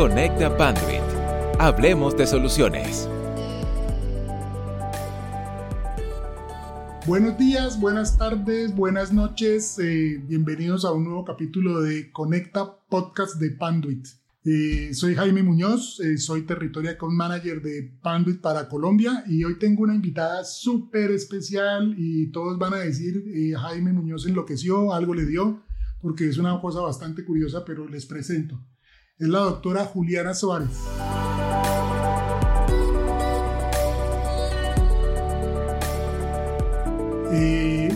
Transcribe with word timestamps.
Conecta 0.00 0.56
Panduit. 0.56 1.02
Hablemos 1.58 2.16
de 2.16 2.26
soluciones. 2.26 3.06
Buenos 7.06 7.36
días, 7.36 7.78
buenas 7.78 8.16
tardes, 8.16 8.74
buenas 8.74 9.12
noches. 9.12 9.78
eh, 9.78 10.18
bienvenidos 10.26 10.86
a 10.86 10.92
un 10.92 11.04
nuevo 11.04 11.26
capítulo 11.26 11.82
de 11.82 12.10
Conecta 12.12 12.78
Podcast 12.88 13.34
de 13.34 13.50
Panduit. 13.50 14.06
Eh, 14.46 14.94
soy 14.94 15.14
Jaime 15.16 15.42
Muñoz, 15.42 16.00
eh, 16.00 16.16
soy 16.16 16.46
Territory 16.46 16.88
Account 16.88 17.14
Manager 17.14 17.60
de 17.60 17.92
Panduit 18.02 18.40
para 18.40 18.70
Colombia 18.70 19.22
y 19.26 19.44
hoy 19.44 19.58
tengo 19.58 19.82
una 19.82 19.94
invitada 19.94 20.44
súper 20.44 21.10
especial 21.10 21.94
y 21.98 22.28
todos 22.28 22.58
van 22.58 22.72
a 22.72 22.78
decir, 22.78 23.22
Jaime 23.54 23.92
Muñoz 23.92 24.24
enloqueció, 24.24 24.94
algo 24.94 25.12
le 25.12 25.26
dio, 25.26 25.62
porque 26.00 26.26
es 26.26 26.38
una 26.38 26.58
cosa 26.58 26.80
bastante 26.80 27.22
curiosa, 27.22 27.66
pero 27.66 27.86
les 27.86 28.06
presento. 28.06 28.58
Es 29.20 29.28
la 29.28 29.40
doctora 29.40 29.84
Juliana 29.84 30.32
Suárez. 30.32 30.70
Eh, 37.30 37.90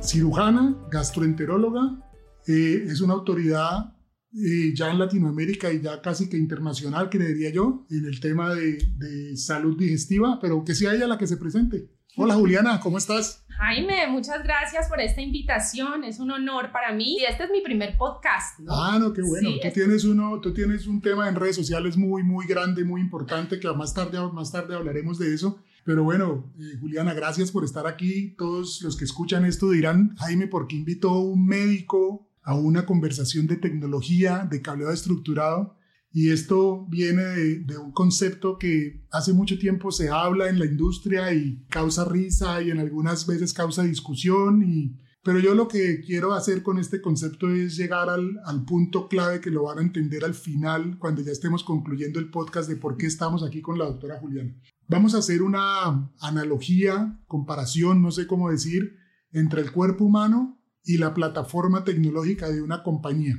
cirujana, 0.00 0.76
gastroenteróloga, 0.88 1.98
eh, 2.46 2.84
es 2.86 3.00
una 3.00 3.14
autoridad 3.14 3.96
eh, 4.32 4.72
ya 4.72 4.92
en 4.92 5.00
Latinoamérica 5.00 5.72
y 5.72 5.80
ya 5.80 6.00
casi 6.00 6.28
que 6.28 6.36
internacional, 6.36 7.10
creería 7.10 7.50
yo, 7.50 7.84
en 7.90 8.04
el 8.04 8.20
tema 8.20 8.54
de, 8.54 8.78
de 8.98 9.36
salud 9.36 9.76
digestiva, 9.76 10.38
pero 10.40 10.62
que 10.64 10.76
sea 10.76 10.94
ella 10.94 11.08
la 11.08 11.18
que 11.18 11.26
se 11.26 11.38
presente. 11.38 11.90
Hola 12.16 12.34
Juliana, 12.34 12.80
¿cómo 12.80 12.98
estás? 12.98 13.44
Jaime, 13.48 14.06
muchas 14.08 14.42
gracias 14.42 14.88
por 14.88 15.00
esta 15.00 15.20
invitación. 15.20 16.02
Es 16.04 16.18
un 16.18 16.30
honor 16.30 16.72
para 16.72 16.92
mí. 16.92 17.16
Y 17.20 17.24
este 17.24 17.44
es 17.44 17.50
mi 17.50 17.60
primer 17.60 17.96
podcast. 17.96 18.58
¿no? 18.58 18.72
Ah, 18.74 18.98
no, 18.98 19.12
qué 19.12 19.22
bueno. 19.22 19.48
Sí, 19.50 19.58
tú, 19.62 19.68
es- 19.68 19.74
tienes 19.74 20.04
uno, 20.04 20.40
tú 20.40 20.52
tienes 20.52 20.86
un 20.86 21.00
tema 21.00 21.28
en 21.28 21.34
redes 21.36 21.56
sociales 21.56 21.96
muy, 21.96 22.22
muy 22.22 22.46
grande, 22.46 22.84
muy 22.84 23.00
importante, 23.00 23.60
que 23.60 23.70
más 23.72 23.94
tarde, 23.94 24.18
más 24.32 24.50
tarde 24.50 24.74
hablaremos 24.74 25.18
de 25.18 25.32
eso. 25.34 25.62
Pero 25.84 26.04
bueno, 26.04 26.52
eh, 26.58 26.76
Juliana, 26.80 27.14
gracias 27.14 27.50
por 27.52 27.64
estar 27.64 27.86
aquí. 27.86 28.34
Todos 28.36 28.82
los 28.82 28.96
que 28.96 29.04
escuchan 29.04 29.44
esto 29.44 29.70
dirán, 29.70 30.14
Jaime, 30.18 30.46
¿por 30.46 30.66
qué 30.66 30.76
invitó 30.76 31.10
a 31.10 31.20
un 31.22 31.46
médico 31.46 32.28
a 32.42 32.54
una 32.54 32.86
conversación 32.86 33.46
de 33.46 33.56
tecnología, 33.56 34.46
de 34.50 34.60
cableado 34.62 34.92
estructurado? 34.92 35.76
Y 36.12 36.30
esto 36.30 36.86
viene 36.88 37.22
de, 37.22 37.78
un 37.78 37.92
concepto 37.92 38.58
que 38.58 39.06
hace 39.12 39.32
mucho 39.32 39.58
tiempo 39.58 39.92
se 39.92 40.08
habla 40.08 40.48
en 40.48 40.58
la 40.58 40.66
industria 40.66 41.32
y 41.32 41.64
causa 41.68 42.04
risa 42.04 42.60
y 42.62 42.70
en 42.70 42.80
algunas 42.80 43.26
veces 43.26 43.52
causa 43.52 43.84
discusión. 43.84 44.64
Y, 44.64 44.98
pero 45.22 45.38
yo 45.38 45.54
lo 45.54 45.68
que 45.68 46.00
quiero 46.00 46.32
hacer 46.32 46.64
con 46.64 46.78
este 46.78 47.00
concepto 47.00 47.48
es 47.48 47.76
llegar 47.76 48.08
al, 48.08 48.40
al 48.44 48.64
punto 48.64 49.06
clave 49.08 49.40
que 49.40 49.50
lo 49.50 49.64
van 49.64 49.78
a 49.78 49.82
entender 49.82 50.24
al 50.24 50.34
final, 50.34 50.98
cuando 50.98 51.22
ya 51.22 51.30
estemos 51.30 51.62
concluyendo 51.62 52.18
el 52.18 52.30
podcast 52.30 52.68
de 52.68 52.76
por 52.76 52.96
qué 52.96 53.06
estamos 53.06 53.44
aquí 53.44 53.62
con 53.62 53.78
la 53.78 53.84
doctora 53.84 54.18
Juliana. 54.18 54.52
Vamos 54.88 55.14
a 55.14 55.18
hacer 55.18 55.42
una 55.42 56.10
analogía, 56.20 57.20
comparación, 57.28 58.02
no 58.02 58.10
sé 58.10 58.26
cómo 58.26 58.50
decir, 58.50 58.96
entre 59.30 59.60
el 59.60 59.70
cuerpo 59.70 60.04
humano 60.04 60.60
y 60.82 60.98
la 60.98 61.14
plataforma 61.14 61.84
tecnológica 61.84 62.48
de 62.48 62.62
una 62.62 62.82
compañía. 62.82 63.36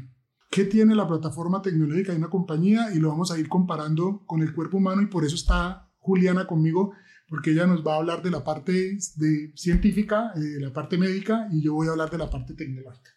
¿Qué 0.51 0.65
tiene 0.65 0.95
la 0.95 1.07
plataforma 1.07 1.61
tecnológica 1.61 2.11
de 2.11 2.17
una 2.17 2.29
compañía? 2.29 2.93
Y 2.93 2.99
lo 2.99 3.07
vamos 3.07 3.31
a 3.31 3.39
ir 3.39 3.47
comparando 3.47 4.25
con 4.25 4.41
el 4.41 4.53
cuerpo 4.53 4.77
humano 4.77 5.01
y 5.01 5.05
por 5.05 5.23
eso 5.23 5.35
está 5.35 5.89
Juliana 5.99 6.45
conmigo, 6.45 6.91
porque 7.29 7.51
ella 7.51 7.65
nos 7.65 7.87
va 7.87 7.93
a 7.93 7.99
hablar 7.99 8.21
de 8.21 8.31
la 8.31 8.43
parte 8.43 8.97
de 9.15 9.53
científica, 9.55 10.33
eh, 10.35 10.39
de 10.39 10.59
la 10.59 10.73
parte 10.73 10.97
médica, 10.97 11.47
y 11.53 11.61
yo 11.61 11.73
voy 11.73 11.87
a 11.87 11.91
hablar 11.91 12.09
de 12.09 12.17
la 12.17 12.29
parte 12.29 12.53
tecnológica. 12.53 13.11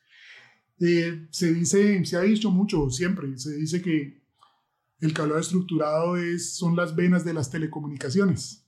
Eh, 0.78 1.26
se 1.30 1.52
dice, 1.52 2.04
se 2.04 2.16
ha 2.16 2.20
dicho 2.20 2.52
mucho 2.52 2.88
siempre, 2.90 3.36
se 3.36 3.56
dice 3.56 3.82
que 3.82 4.22
el 5.00 5.12
cableado 5.12 5.40
estructurado 5.40 6.16
es, 6.16 6.54
son 6.54 6.76
las 6.76 6.94
venas 6.94 7.24
de 7.24 7.34
las 7.34 7.50
telecomunicaciones, 7.50 8.64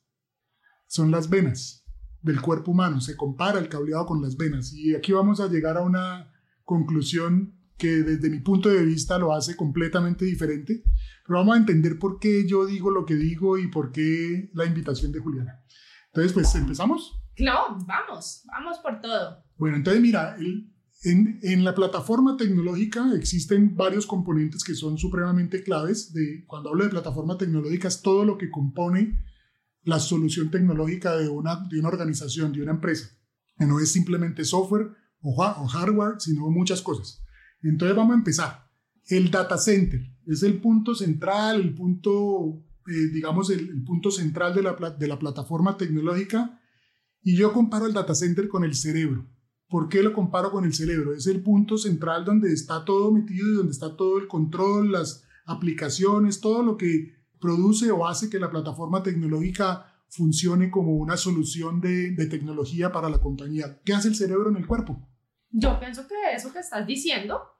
son 0.88 1.12
las 1.12 1.30
venas 1.30 1.84
del 2.20 2.40
cuerpo 2.40 2.72
humano, 2.72 3.00
se 3.00 3.16
compara 3.16 3.60
el 3.60 3.68
cableado 3.68 4.06
con 4.06 4.20
las 4.22 4.36
venas, 4.36 4.72
y 4.72 4.96
aquí 4.96 5.12
vamos 5.12 5.38
a 5.38 5.46
llegar 5.46 5.76
a 5.76 5.82
una 5.82 6.32
conclusión 6.64 7.55
que 7.78 7.88
desde 8.02 8.30
mi 8.30 8.40
punto 8.40 8.68
de 8.68 8.84
vista 8.84 9.18
lo 9.18 9.32
hace 9.34 9.54
completamente 9.56 10.24
diferente, 10.24 10.82
pero 11.26 11.38
vamos 11.40 11.56
a 11.56 11.58
entender 11.58 11.98
por 11.98 12.18
qué 12.18 12.46
yo 12.48 12.64
digo 12.66 12.90
lo 12.90 13.04
que 13.04 13.14
digo 13.14 13.58
y 13.58 13.68
por 13.68 13.92
qué 13.92 14.50
la 14.54 14.64
invitación 14.64 15.12
de 15.12 15.20
Juliana. 15.20 15.60
Entonces, 16.08 16.32
pues 16.32 16.54
empezamos. 16.54 17.20
No, 17.38 17.78
vamos, 17.86 18.42
vamos 18.46 18.78
por 18.78 19.00
todo. 19.00 19.44
Bueno, 19.56 19.76
entonces 19.76 20.00
mira, 20.02 20.36
el- 20.38 20.72
en, 21.02 21.38
en 21.42 21.62
la 21.62 21.74
plataforma 21.74 22.36
tecnológica 22.38 23.12
existen 23.14 23.76
varios 23.76 24.06
componentes 24.06 24.64
que 24.64 24.74
son 24.74 24.96
supremamente 24.96 25.62
claves. 25.62 26.12
De, 26.14 26.44
cuando 26.46 26.70
hablo 26.70 26.84
de 26.84 26.90
plataforma 26.90 27.36
tecnológica 27.36 27.88
es 27.88 28.00
todo 28.00 28.24
lo 28.24 28.38
que 28.38 28.50
compone 28.50 29.20
la 29.82 30.00
solución 30.00 30.50
tecnológica 30.50 31.14
de 31.16 31.28
una, 31.28 31.56
de 31.68 31.78
una 31.78 31.88
organización, 31.88 32.52
de 32.52 32.62
una 32.62 32.72
empresa. 32.72 33.10
Que 33.58 33.66
no 33.66 33.78
es 33.78 33.92
simplemente 33.92 34.44
software 34.44 34.88
o 35.20 35.66
hardware, 35.68 36.14
sino 36.18 36.48
muchas 36.50 36.80
cosas. 36.80 37.22
Entonces 37.62 37.96
vamos 37.96 38.14
a 38.14 38.18
empezar. 38.18 38.70
El 39.08 39.30
data 39.30 39.56
center 39.58 40.00
es 40.26 40.42
el 40.42 40.60
punto 40.60 40.94
central, 40.94 41.60
el 41.60 41.74
punto, 41.74 42.64
eh, 42.88 43.10
digamos, 43.12 43.50
el, 43.50 43.84
punto 43.84 44.10
central 44.10 44.54
de 44.54 44.62
la, 44.62 44.74
de 44.74 45.08
la 45.08 45.18
plataforma 45.18 45.76
tecnológica. 45.76 46.60
Y 47.22 47.36
yo 47.36 47.52
comparo 47.52 47.86
el 47.86 47.92
data 47.92 48.14
center 48.14 48.48
con 48.48 48.64
el 48.64 48.74
cerebro. 48.74 49.26
¿Por 49.68 49.88
qué 49.88 50.02
lo 50.02 50.12
comparo 50.12 50.50
con 50.52 50.64
el 50.64 50.74
cerebro? 50.74 51.12
Es 51.14 51.26
el 51.26 51.42
punto 51.42 51.76
central 51.76 52.24
donde 52.24 52.52
está 52.52 52.84
todo 52.84 53.10
metido 53.12 53.48
y 53.48 53.56
donde 53.56 53.72
está 53.72 53.96
todo 53.96 54.18
el 54.18 54.28
control, 54.28 54.92
las 54.92 55.24
aplicaciones, 55.44 56.40
todo 56.40 56.62
lo 56.62 56.76
que 56.76 57.14
produce 57.40 57.90
o 57.90 58.06
hace 58.06 58.30
que 58.30 58.38
la 58.38 58.50
plataforma 58.50 59.02
tecnológica 59.02 59.86
funcione 60.08 60.70
como 60.70 60.92
una 60.92 61.16
solución 61.16 61.80
de, 61.80 62.12
de 62.12 62.26
tecnología 62.26 62.92
para 62.92 63.10
la 63.10 63.20
compañía. 63.20 63.80
¿Qué 63.84 63.92
hace 63.92 64.08
el 64.08 64.14
cerebro 64.14 64.50
en 64.50 64.56
el 64.56 64.66
cuerpo? 64.66 65.08
Yo 65.50 65.78
pienso 65.78 66.06
que 66.06 66.14
eso 66.34 66.52
que 66.52 66.58
estás 66.58 66.86
diciendo 66.86 67.52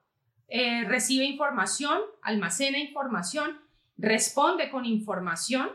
eh, 0.48 0.84
recibe 0.84 1.24
información, 1.24 2.00
almacena 2.22 2.78
información, 2.78 3.58
responde 3.97 4.70
con 4.70 4.84
información. 4.84 5.70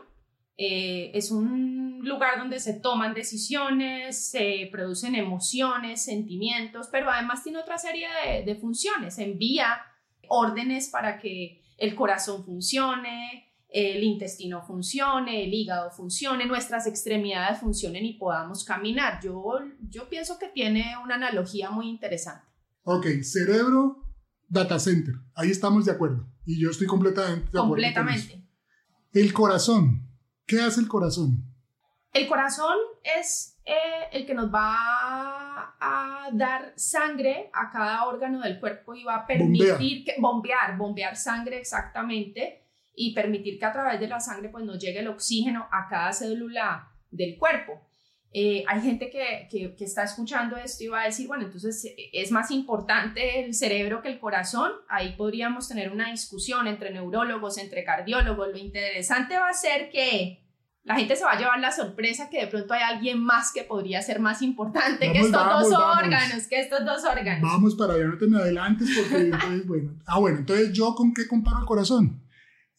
eh, 0.56 1.10
es 1.14 1.30
un 1.30 2.00
lugar 2.04 2.38
donde 2.38 2.60
se 2.60 2.74
toman 2.80 3.14
decisiones, 3.14 4.30
se 4.30 4.68
producen 4.70 5.14
emociones, 5.14 6.04
sentimientos, 6.04 6.88
pero 6.92 7.10
además 7.10 7.42
tiene 7.42 7.58
otra 7.58 7.78
serie 7.78 8.06
de, 8.24 8.44
de 8.44 8.54
funciones. 8.56 9.18
Envía 9.18 9.82
órdenes 10.28 10.88
para 10.88 11.18
que 11.18 11.62
el 11.78 11.94
corazón 11.94 12.44
funcione, 12.44 13.51
el 13.72 14.04
intestino 14.04 14.62
funcione, 14.62 15.44
el 15.44 15.54
hígado 15.54 15.90
funcione, 15.90 16.44
nuestras 16.46 16.86
extremidades 16.86 17.58
funcionen 17.58 18.04
y 18.04 18.14
podamos 18.14 18.64
caminar. 18.64 19.20
Yo, 19.22 19.58
yo 19.88 20.08
pienso 20.08 20.38
que 20.38 20.48
tiene 20.48 20.94
una 21.02 21.14
analogía 21.14 21.70
muy 21.70 21.88
interesante. 21.88 22.46
Ok, 22.84 23.06
cerebro, 23.22 24.04
data 24.46 24.78
center. 24.78 25.14
Ahí 25.34 25.50
estamos 25.50 25.86
de 25.86 25.92
acuerdo. 25.92 26.26
Y 26.44 26.60
yo 26.60 26.70
estoy 26.70 26.86
completamente 26.86 27.50
de 27.50 27.58
acuerdo. 27.58 27.68
con 27.70 27.78
eso. 27.78 27.94
Completamente. 27.94 28.46
El 29.12 29.32
corazón. 29.32 30.08
¿Qué 30.46 30.60
hace 30.60 30.80
el 30.80 30.88
corazón? 30.88 31.44
El 32.12 32.28
corazón 32.28 32.76
es 33.18 33.58
eh, 33.64 33.74
el 34.12 34.26
que 34.26 34.34
nos 34.34 34.52
va 34.52 35.74
a 35.80 36.28
dar 36.32 36.74
sangre 36.76 37.50
a 37.54 37.70
cada 37.70 38.04
órgano 38.06 38.40
del 38.40 38.60
cuerpo 38.60 38.94
y 38.94 39.04
va 39.04 39.16
a 39.16 39.26
permitir 39.26 40.04
que 40.04 40.16
bombear, 40.18 40.76
bombear 40.76 41.16
sangre 41.16 41.58
exactamente 41.58 42.61
y 42.94 43.14
permitir 43.14 43.58
que 43.58 43.64
a 43.64 43.72
través 43.72 44.00
de 44.00 44.08
la 44.08 44.20
sangre 44.20 44.48
pues 44.48 44.64
nos 44.64 44.78
llegue 44.78 45.00
el 45.00 45.08
oxígeno 45.08 45.66
a 45.70 45.88
cada 45.88 46.12
célula 46.12 46.90
del 47.10 47.38
cuerpo. 47.38 47.88
Eh, 48.34 48.64
hay 48.66 48.80
gente 48.80 49.10
que, 49.10 49.46
que, 49.50 49.74
que 49.74 49.84
está 49.84 50.04
escuchando 50.04 50.56
esto 50.56 50.84
y 50.84 50.88
va 50.88 51.02
a 51.02 51.04
decir, 51.04 51.26
bueno, 51.26 51.44
entonces 51.44 51.86
es 52.12 52.30
más 52.30 52.50
importante 52.50 53.44
el 53.44 53.54
cerebro 53.54 54.00
que 54.00 54.08
el 54.08 54.18
corazón. 54.18 54.72
Ahí 54.88 55.14
podríamos 55.16 55.68
tener 55.68 55.92
una 55.92 56.10
discusión 56.10 56.66
entre 56.66 56.90
neurólogos, 56.90 57.58
entre 57.58 57.84
cardiólogos. 57.84 58.48
Lo 58.48 58.56
interesante 58.56 59.36
va 59.36 59.50
a 59.50 59.54
ser 59.54 59.90
que 59.90 60.42
la 60.84 60.96
gente 60.96 61.14
se 61.14 61.24
va 61.24 61.32
a 61.32 61.38
llevar 61.38 61.60
la 61.60 61.70
sorpresa 61.70 62.28
que 62.28 62.40
de 62.40 62.46
pronto 62.48 62.74
hay 62.74 62.82
alguien 62.82 63.22
más 63.22 63.52
que 63.52 63.62
podría 63.64 64.02
ser 64.02 64.18
más 64.18 64.42
importante 64.42 65.12
que 65.12 65.18
estos 65.18 65.32
vamos, 65.32 65.70
dos 65.70 65.78
vamos. 65.78 65.98
órganos, 65.98 66.46
que 66.48 66.60
estos 66.60 66.84
dos 66.84 67.04
órganos. 67.04 67.42
Vamos 67.42 67.76
para 67.76 67.94
allá, 67.94 68.04
no 68.04 68.18
te 68.18 68.26
me 68.26 68.38
adelantes 68.38 68.88
porque 68.96 69.26
entonces, 69.26 69.66
bueno. 69.66 69.94
Ah, 70.06 70.18
bueno, 70.18 70.38
entonces 70.38 70.72
yo 70.72 70.94
con 70.94 71.14
qué 71.14 71.28
comparo 71.28 71.60
el 71.60 71.66
corazón. 71.66 72.20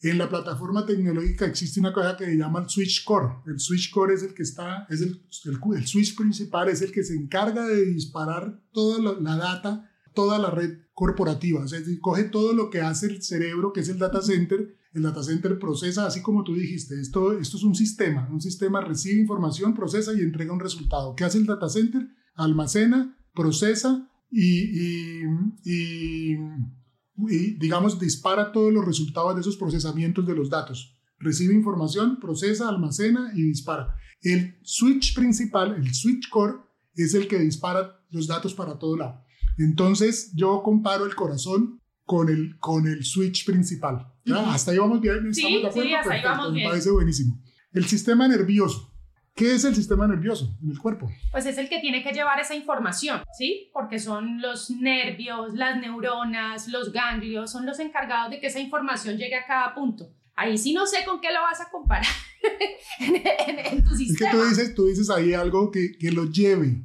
En 0.04 0.18
la 0.18 0.28
plataforma 0.28 0.84
tecnológica 0.84 1.46
existe 1.46 1.80
una 1.80 1.90
cosa 1.90 2.14
que 2.14 2.26
se 2.26 2.36
llama 2.36 2.60
el 2.60 2.68
switch 2.68 3.04
core. 3.04 3.36
El 3.46 3.58
switch 3.58 3.90
core 3.90 4.12
es 4.12 4.22
el 4.22 4.34
que 4.34 4.42
está, 4.42 4.86
es 4.90 5.00
el, 5.00 5.22
switch 5.30 6.14
principal, 6.14 6.68
es 6.68 6.82
el 6.82 6.92
que 6.92 7.02
se 7.02 7.14
encarga 7.14 7.66
de 7.66 7.86
disparar 7.86 8.60
toda 8.74 8.98
la, 9.18 9.36
data, 9.36 9.90
toda 10.12 10.38
la 10.38 10.50
red 10.50 10.80
corporativa. 10.92 11.64
O 11.64 11.68
sea, 11.68 11.78
es 11.78 11.86
decir, 11.86 12.02
coge 12.02 12.24
todo 12.24 12.52
lo 12.52 12.68
que 12.68 12.82
hace 12.82 13.06
el 13.06 13.22
cerebro, 13.22 13.72
que 13.72 13.80
es 13.80 13.88
el 13.88 13.98
data 13.98 14.20
center. 14.20 14.76
El 14.92 15.04
data 15.04 15.22
center 15.22 15.58
procesa, 15.58 16.04
así 16.04 16.20
como 16.20 16.44
tú 16.44 16.54
dijiste, 16.54 17.00
esto, 17.00 17.38
esto 17.38 17.56
es 17.56 17.62
un 17.62 17.74
sistema. 17.74 18.28
Un 18.30 18.42
sistema 18.42 18.82
recibe 18.82 19.18
información, 19.18 19.72
procesa 19.72 20.12
y 20.12 20.20
entrega 20.20 20.52
un 20.52 20.60
resultado. 20.60 21.14
¿Qué 21.16 21.24
hace 21.24 21.38
el 21.38 21.46
data 21.46 21.70
center? 21.70 22.06
Almacena, 22.34 23.16
procesa 23.32 24.06
y, 24.30 25.22
y, 25.22 25.22
y 25.64 26.36
y, 27.16 27.58
digamos, 27.58 27.98
dispara 27.98 28.52
todos 28.52 28.72
los 28.72 28.84
resultados 28.84 29.34
de 29.34 29.40
esos 29.40 29.56
procesamientos 29.56 30.26
de 30.26 30.34
los 30.34 30.50
datos. 30.50 30.98
Recibe 31.18 31.54
información, 31.54 32.18
procesa, 32.20 32.68
almacena 32.68 33.32
y 33.34 33.42
dispara. 33.42 33.94
El 34.20 34.58
switch 34.62 35.14
principal, 35.14 35.74
el 35.76 35.94
switch 35.94 36.28
core, 36.28 36.54
es 36.96 37.14
el 37.14 37.28
que 37.28 37.38
dispara 37.38 38.00
los 38.10 38.26
datos 38.26 38.54
para 38.54 38.78
todo 38.78 38.96
lado. 38.96 39.24
Entonces, 39.58 40.32
yo 40.34 40.62
comparo 40.62 41.06
el 41.06 41.14
corazón 41.14 41.80
con 42.04 42.28
el, 42.28 42.58
con 42.58 42.86
el 42.86 43.04
switch 43.04 43.44
principal. 43.44 44.12
Hasta 44.46 44.72
ahí 44.72 44.78
vamos 44.78 45.00
bien, 45.00 45.26
estamos 45.28 45.36
sí, 45.36 45.42
de 45.42 45.66
acuerdo. 45.66 45.88
Sí, 45.88 45.94
hasta 45.94 46.12
ahí 46.12 46.22
vamos 46.22 46.52
bien. 46.52 46.66
Me 46.66 46.70
parece 46.70 46.90
buenísimo. 46.90 47.42
El 47.72 47.84
sistema 47.86 48.28
nervioso. 48.28 48.93
¿Qué 49.34 49.52
es 49.52 49.64
el 49.64 49.74
sistema 49.74 50.06
nervioso 50.06 50.56
en 50.62 50.70
el 50.70 50.78
cuerpo? 50.78 51.10
Pues 51.32 51.44
es 51.46 51.58
el 51.58 51.68
que 51.68 51.80
tiene 51.80 52.04
que 52.04 52.12
llevar 52.12 52.38
esa 52.38 52.54
información, 52.54 53.20
¿sí? 53.36 53.68
Porque 53.72 53.98
son 53.98 54.40
los 54.40 54.70
nervios, 54.70 55.54
las 55.54 55.76
neuronas, 55.80 56.68
los 56.68 56.92
ganglios, 56.92 57.50
son 57.50 57.66
los 57.66 57.80
encargados 57.80 58.30
de 58.30 58.38
que 58.38 58.46
esa 58.46 58.60
información 58.60 59.16
llegue 59.16 59.34
a 59.34 59.44
cada 59.44 59.74
punto. 59.74 60.08
Ahí 60.36 60.56
sí 60.56 60.72
no 60.72 60.86
sé 60.86 60.98
con 61.04 61.20
qué 61.20 61.32
lo 61.32 61.40
vas 61.42 61.60
a 61.60 61.68
comparar 61.68 62.06
en, 63.00 63.82
tu 63.82 63.96
sistema. 63.96 64.30
Es 64.30 64.36
que 64.36 64.38
tú 64.38 64.48
dices, 64.48 64.74
tú 64.74 64.86
dices 64.86 65.10
ahí 65.10 65.34
algo 65.34 65.72
que, 65.72 65.98
que 65.98 66.12
lo 66.12 66.26
lleve. 66.26 66.84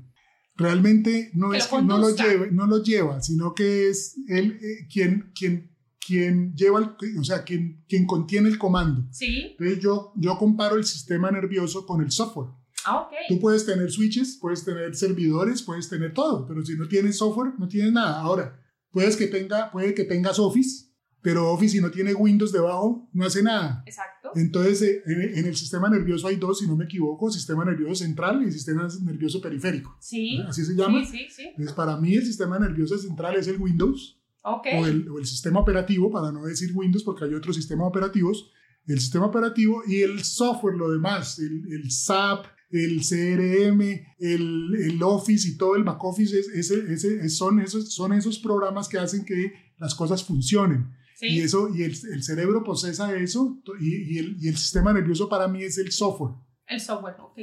Realmente 0.56 1.30
no 1.36 1.54
es 1.54 1.68
que 1.68 1.82
no 1.84 2.00
lo 2.00 2.16
lleve, 2.16 2.50
no 2.52 2.66
lo 2.66 2.82
lleva, 2.82 3.22
sino 3.22 3.54
que 3.54 3.90
es 3.90 4.16
él 4.28 4.60
eh, 4.62 4.88
quien, 4.92 5.32
quien 5.34 5.72
quien 6.06 6.56
lleva, 6.56 6.80
el, 6.80 7.18
o 7.20 7.24
sea, 7.24 7.44
quien, 7.44 7.84
quien 7.88 8.06
contiene 8.06 8.50
el 8.50 8.58
comando. 8.58 9.08
Sí. 9.12 9.52
Entonces 9.52 9.80
yo, 9.80 10.14
yo 10.16 10.38
comparo 10.38 10.76
el 10.76 10.86
sistema 10.86 11.32
nervioso 11.32 11.86
con 11.86 12.02
el 12.02 12.12
software. 12.12 12.50
Ah. 12.86 13.10
Tú 13.28 13.40
puedes 13.40 13.66
tener 13.66 13.92
switches, 13.92 14.38
puedes 14.40 14.64
tener 14.64 14.96
servidores, 14.96 15.62
puedes 15.62 15.90
tener 15.90 16.14
todo, 16.14 16.48
pero 16.48 16.64
si 16.64 16.76
no 16.76 16.88
tienes 16.88 17.18
software, 17.18 17.54
no 17.58 17.68
tienes 17.68 17.92
nada. 17.92 18.22
Ahora, 18.22 18.60
puedes 18.92 19.16
que 19.16 19.28
tenga, 19.28 19.72
puede 19.72 19.94
que 19.94 20.06
tengas 20.06 20.40
Office, 20.40 20.90
pero 21.22 21.52
Office 21.52 21.76
si 21.76 21.82
no 21.82 21.92
tiene 21.92 22.14
Windows 22.14 22.52
debajo, 22.52 23.10
no 23.12 23.26
hace 23.26 23.44
nada. 23.44 23.84
Exacto. 23.86 24.32
Entonces, 24.36 24.82
eh, 24.82 25.04
en, 25.06 25.46
el 25.46 25.56
sistema 25.56 25.90
nervioso 25.90 26.28
hay 26.28 26.38
dos, 26.38 26.60
si 26.60 26.68
no 26.68 26.76
me 26.76 26.86
equivoco, 26.86 27.30
sistema 27.30 27.66
nervioso 27.66 27.96
central 27.96 28.42
y 28.48 28.52
sistema 28.52 28.88
nervioso 29.04 29.42
periférico. 29.42 29.98
Sí. 30.00 30.40
Así 30.48 30.64
se 30.64 30.76
llama. 30.76 31.04
Sí, 31.06 31.12
sí, 31.12 31.28
sí. 31.30 31.48
Entonces, 31.50 31.74
para 31.74 31.98
mí 31.98 32.16
el 32.16 32.26
sistema 32.26 32.58
nervioso 32.58 32.98
central 32.98 33.36
es 33.36 33.48
el 33.48 33.60
Windows 33.60 34.19
o, 34.44 34.62
el, 34.64 35.26
sistema 35.26 35.60
operativo, 35.60 36.12
para 36.12 36.32
no 36.32 36.46
decir 36.46 36.72
Windows, 36.74 37.04
porque 37.04 37.26
hay 37.26 37.34
otros 37.34 37.56
sistemas 37.56 37.88
operativos, 37.88 38.52
el 38.88 39.00
sistema 39.00 39.28
operativo 39.28 39.84
y 39.86 40.02
el 40.02 40.24
software, 40.24 40.76
lo 40.76 40.90
demás, 40.90 41.40
el, 41.40 41.92
SAP, 41.92 42.46
el 42.72 43.02
CRM, 43.02 43.82
el, 44.20 44.76
el, 44.76 45.04
Office 45.04 45.48
y 45.48 45.58
todo 45.58 45.76
el 45.76 45.84
back 45.84 46.04
office, 46.04 46.40
ese, 46.56 46.84
ese, 46.92 47.30
son, 47.30 47.60
esos, 47.60 47.94
son 47.94 48.14
esos 48.14 48.40
programas 48.40 48.88
que 48.88 48.98
hacen 48.98 49.26
que 49.26 49.54
las 49.78 49.94
cosas 49.94 50.24
funcionen. 50.24 50.96
Y, 51.22 51.42
eso, 51.42 51.70
y 51.76 51.84
el, 51.84 51.92
el, 52.14 52.24
cerebro 52.24 52.64
procesa 52.64 53.14
eso 53.14 53.62
y, 53.80 54.16
y, 54.16 54.18
el, 54.20 54.38
y 54.40 54.48
el 54.48 54.56
sistema 54.56 54.94
nervioso 54.94 55.28
para 55.28 55.50
mí 55.50 55.64
es 55.64 55.78
el 55.78 55.92
software. 55.92 56.34
El 56.70 56.80
software, 56.80 57.16
ok. 57.20 57.38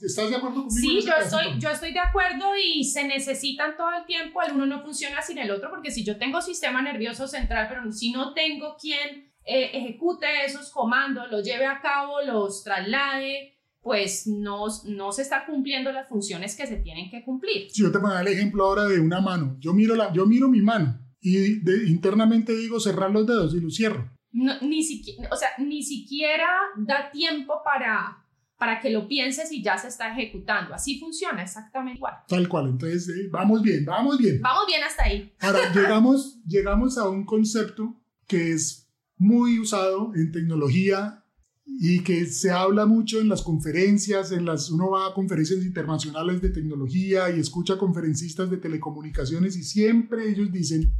¿Estás 0.00 0.30
de 0.30 0.36
acuerdo 0.36 0.66
conmigo? 0.66 0.70
Sí, 0.70 1.00
yo 1.04 1.12
estoy, 1.20 1.58
yo 1.58 1.68
estoy 1.68 1.92
de 1.92 1.98
acuerdo 1.98 2.44
y 2.56 2.84
se 2.84 3.04
necesitan 3.04 3.76
todo 3.76 3.88
el 3.98 4.06
tiempo. 4.06 4.40
El 4.40 4.52
uno 4.52 4.66
no 4.66 4.82
funciona 4.82 5.20
sin 5.20 5.38
el 5.38 5.50
otro 5.50 5.68
porque 5.68 5.90
si 5.90 6.04
yo 6.04 6.16
tengo 6.16 6.40
sistema 6.40 6.80
nervioso 6.80 7.26
central, 7.26 7.66
pero 7.68 7.90
si 7.90 8.12
no 8.12 8.34
tengo 8.34 8.76
quien 8.80 9.32
eh, 9.44 9.70
ejecute 9.74 10.26
esos 10.44 10.70
comandos, 10.70 11.28
los 11.28 11.44
lleve 11.44 11.66
a 11.66 11.80
cabo, 11.80 12.22
los 12.22 12.62
traslade, 12.62 13.58
pues 13.80 14.28
no, 14.28 14.66
no 14.84 15.10
se 15.10 15.22
está 15.22 15.44
cumpliendo 15.44 15.90
las 15.90 16.08
funciones 16.08 16.56
que 16.56 16.68
se 16.68 16.76
tienen 16.76 17.10
que 17.10 17.24
cumplir. 17.24 17.68
Si 17.70 17.82
yo 17.82 17.90
te 17.90 17.98
pongo 17.98 18.16
el 18.16 18.28
ejemplo 18.28 18.64
ahora 18.64 18.84
de 18.84 19.00
una 19.00 19.20
mano, 19.20 19.56
yo 19.58 19.74
miro, 19.74 19.96
la, 19.96 20.12
yo 20.12 20.24
miro 20.24 20.48
mi 20.48 20.60
mano 20.60 21.00
y 21.20 21.56
internamente 21.90 22.54
digo 22.54 22.78
cerrar 22.78 23.10
los 23.10 23.26
dedos 23.26 23.54
y 23.56 23.60
lo 23.60 23.70
cierro. 23.70 24.08
ni 24.30 24.84
siquiera, 24.84 25.28
o 25.32 25.36
sea, 25.36 25.48
ni 25.58 25.82
siquiera 25.82 26.48
da 26.76 27.10
tiempo 27.10 27.60
para 27.64 28.22
para 28.58 28.80
que 28.80 28.90
lo 28.90 29.06
pienses 29.06 29.52
y 29.52 29.62
ya 29.62 29.76
se 29.76 29.88
está 29.88 30.12
ejecutando. 30.12 30.74
Así 30.74 30.98
funciona 30.98 31.42
exactamente 31.42 31.98
igual. 31.98 32.14
Tal 32.28 32.48
cual, 32.48 32.68
entonces 32.70 33.08
eh, 33.08 33.28
vamos 33.30 33.62
bien, 33.62 33.84
vamos 33.84 34.18
bien. 34.18 34.40
Vamos 34.40 34.64
bien 34.66 34.82
hasta 34.82 35.04
ahí. 35.04 35.32
Ahora, 35.40 35.72
llegamos, 35.74 36.38
llegamos 36.46 36.98
a 36.98 37.08
un 37.08 37.24
concepto 37.24 37.94
que 38.26 38.52
es 38.52 38.88
muy 39.18 39.58
usado 39.58 40.12
en 40.14 40.32
tecnología 40.32 41.22
y 41.66 42.00
que 42.00 42.26
se 42.26 42.50
habla 42.50 42.86
mucho 42.86 43.20
en 43.20 43.28
las 43.28 43.42
conferencias, 43.42 44.32
en 44.32 44.44
las, 44.44 44.70
uno 44.70 44.90
va 44.90 45.08
a 45.08 45.14
conferencias 45.14 45.64
internacionales 45.64 46.40
de 46.40 46.50
tecnología 46.50 47.30
y 47.30 47.40
escucha 47.40 47.76
conferencistas 47.76 48.50
de 48.50 48.56
telecomunicaciones 48.56 49.56
y 49.56 49.64
siempre 49.64 50.30
ellos 50.30 50.52
dicen 50.52 50.92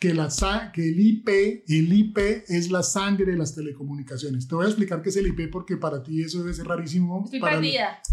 que, 0.00 0.14
la, 0.14 0.30
que 0.72 0.88
el 0.88 0.98
IP, 0.98 1.28
el 1.68 1.92
IP 1.92 2.18
es 2.48 2.70
la 2.70 2.82
sangre 2.82 3.26
de 3.26 3.36
las 3.36 3.54
telecomunicaciones. 3.54 4.48
Te 4.48 4.54
voy 4.54 4.64
a 4.64 4.68
explicar 4.68 5.02
qué 5.02 5.10
es 5.10 5.16
el 5.16 5.26
IP 5.26 5.50
porque 5.52 5.76
para 5.76 6.02
ti 6.02 6.22
eso 6.22 6.38
debe 6.38 6.54
ser 6.54 6.66
rarísimo. 6.66 7.22
Estoy 7.26 7.38
para. 7.38 7.60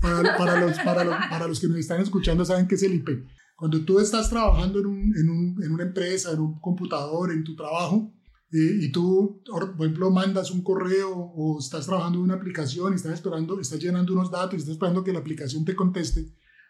Para, 0.01 0.37
para, 0.37 0.59
los, 0.59 0.77
para, 0.79 1.03
los, 1.05 1.15
para, 1.29 1.47
los, 1.47 1.59
que 1.61 1.67
nos 1.67 1.77
están 1.77 2.01
escuchando 2.01 2.43
saben 2.43 2.67
qué 2.67 2.75
es 2.75 2.83
el 2.83 2.93
IP. 2.93 3.25
Cuando 3.55 3.83
tú 3.85 3.99
estás 3.99 4.29
trabajando 4.29 4.79
en, 4.81 4.85
un, 4.85 5.17
en, 5.17 5.29
un, 5.29 5.63
en 5.63 5.71
una 5.71 5.83
empresa, 5.83 6.33
en 6.33 6.41
un 6.41 6.59
computador, 6.59 7.31
en 7.31 7.45
tu 7.45 7.55
trabajo, 7.55 8.13
eh, 8.51 8.79
y 8.81 8.91
tú, 8.91 9.41
por 9.45 9.73
ejemplo, 9.79 10.11
mandas 10.11 10.51
un 10.51 10.63
correo 10.63 11.09
o 11.09 11.57
estás 11.57 11.85
trabajando 11.85 12.19
en 12.19 12.25
una 12.25 12.33
aplicación 12.35 12.91
y 12.93 12.95
estás 12.97 13.13
esperando, 13.13 13.59
estás 13.61 13.79
llenando 13.79 14.11
unos 14.11 14.29
datos 14.29 14.55
y 14.55 14.57
estás 14.57 14.73
esperando 14.73 15.05
que 15.05 15.13
la 15.13 15.19
aplicación 15.19 15.63
te 15.63 15.75
conteste, 15.75 16.27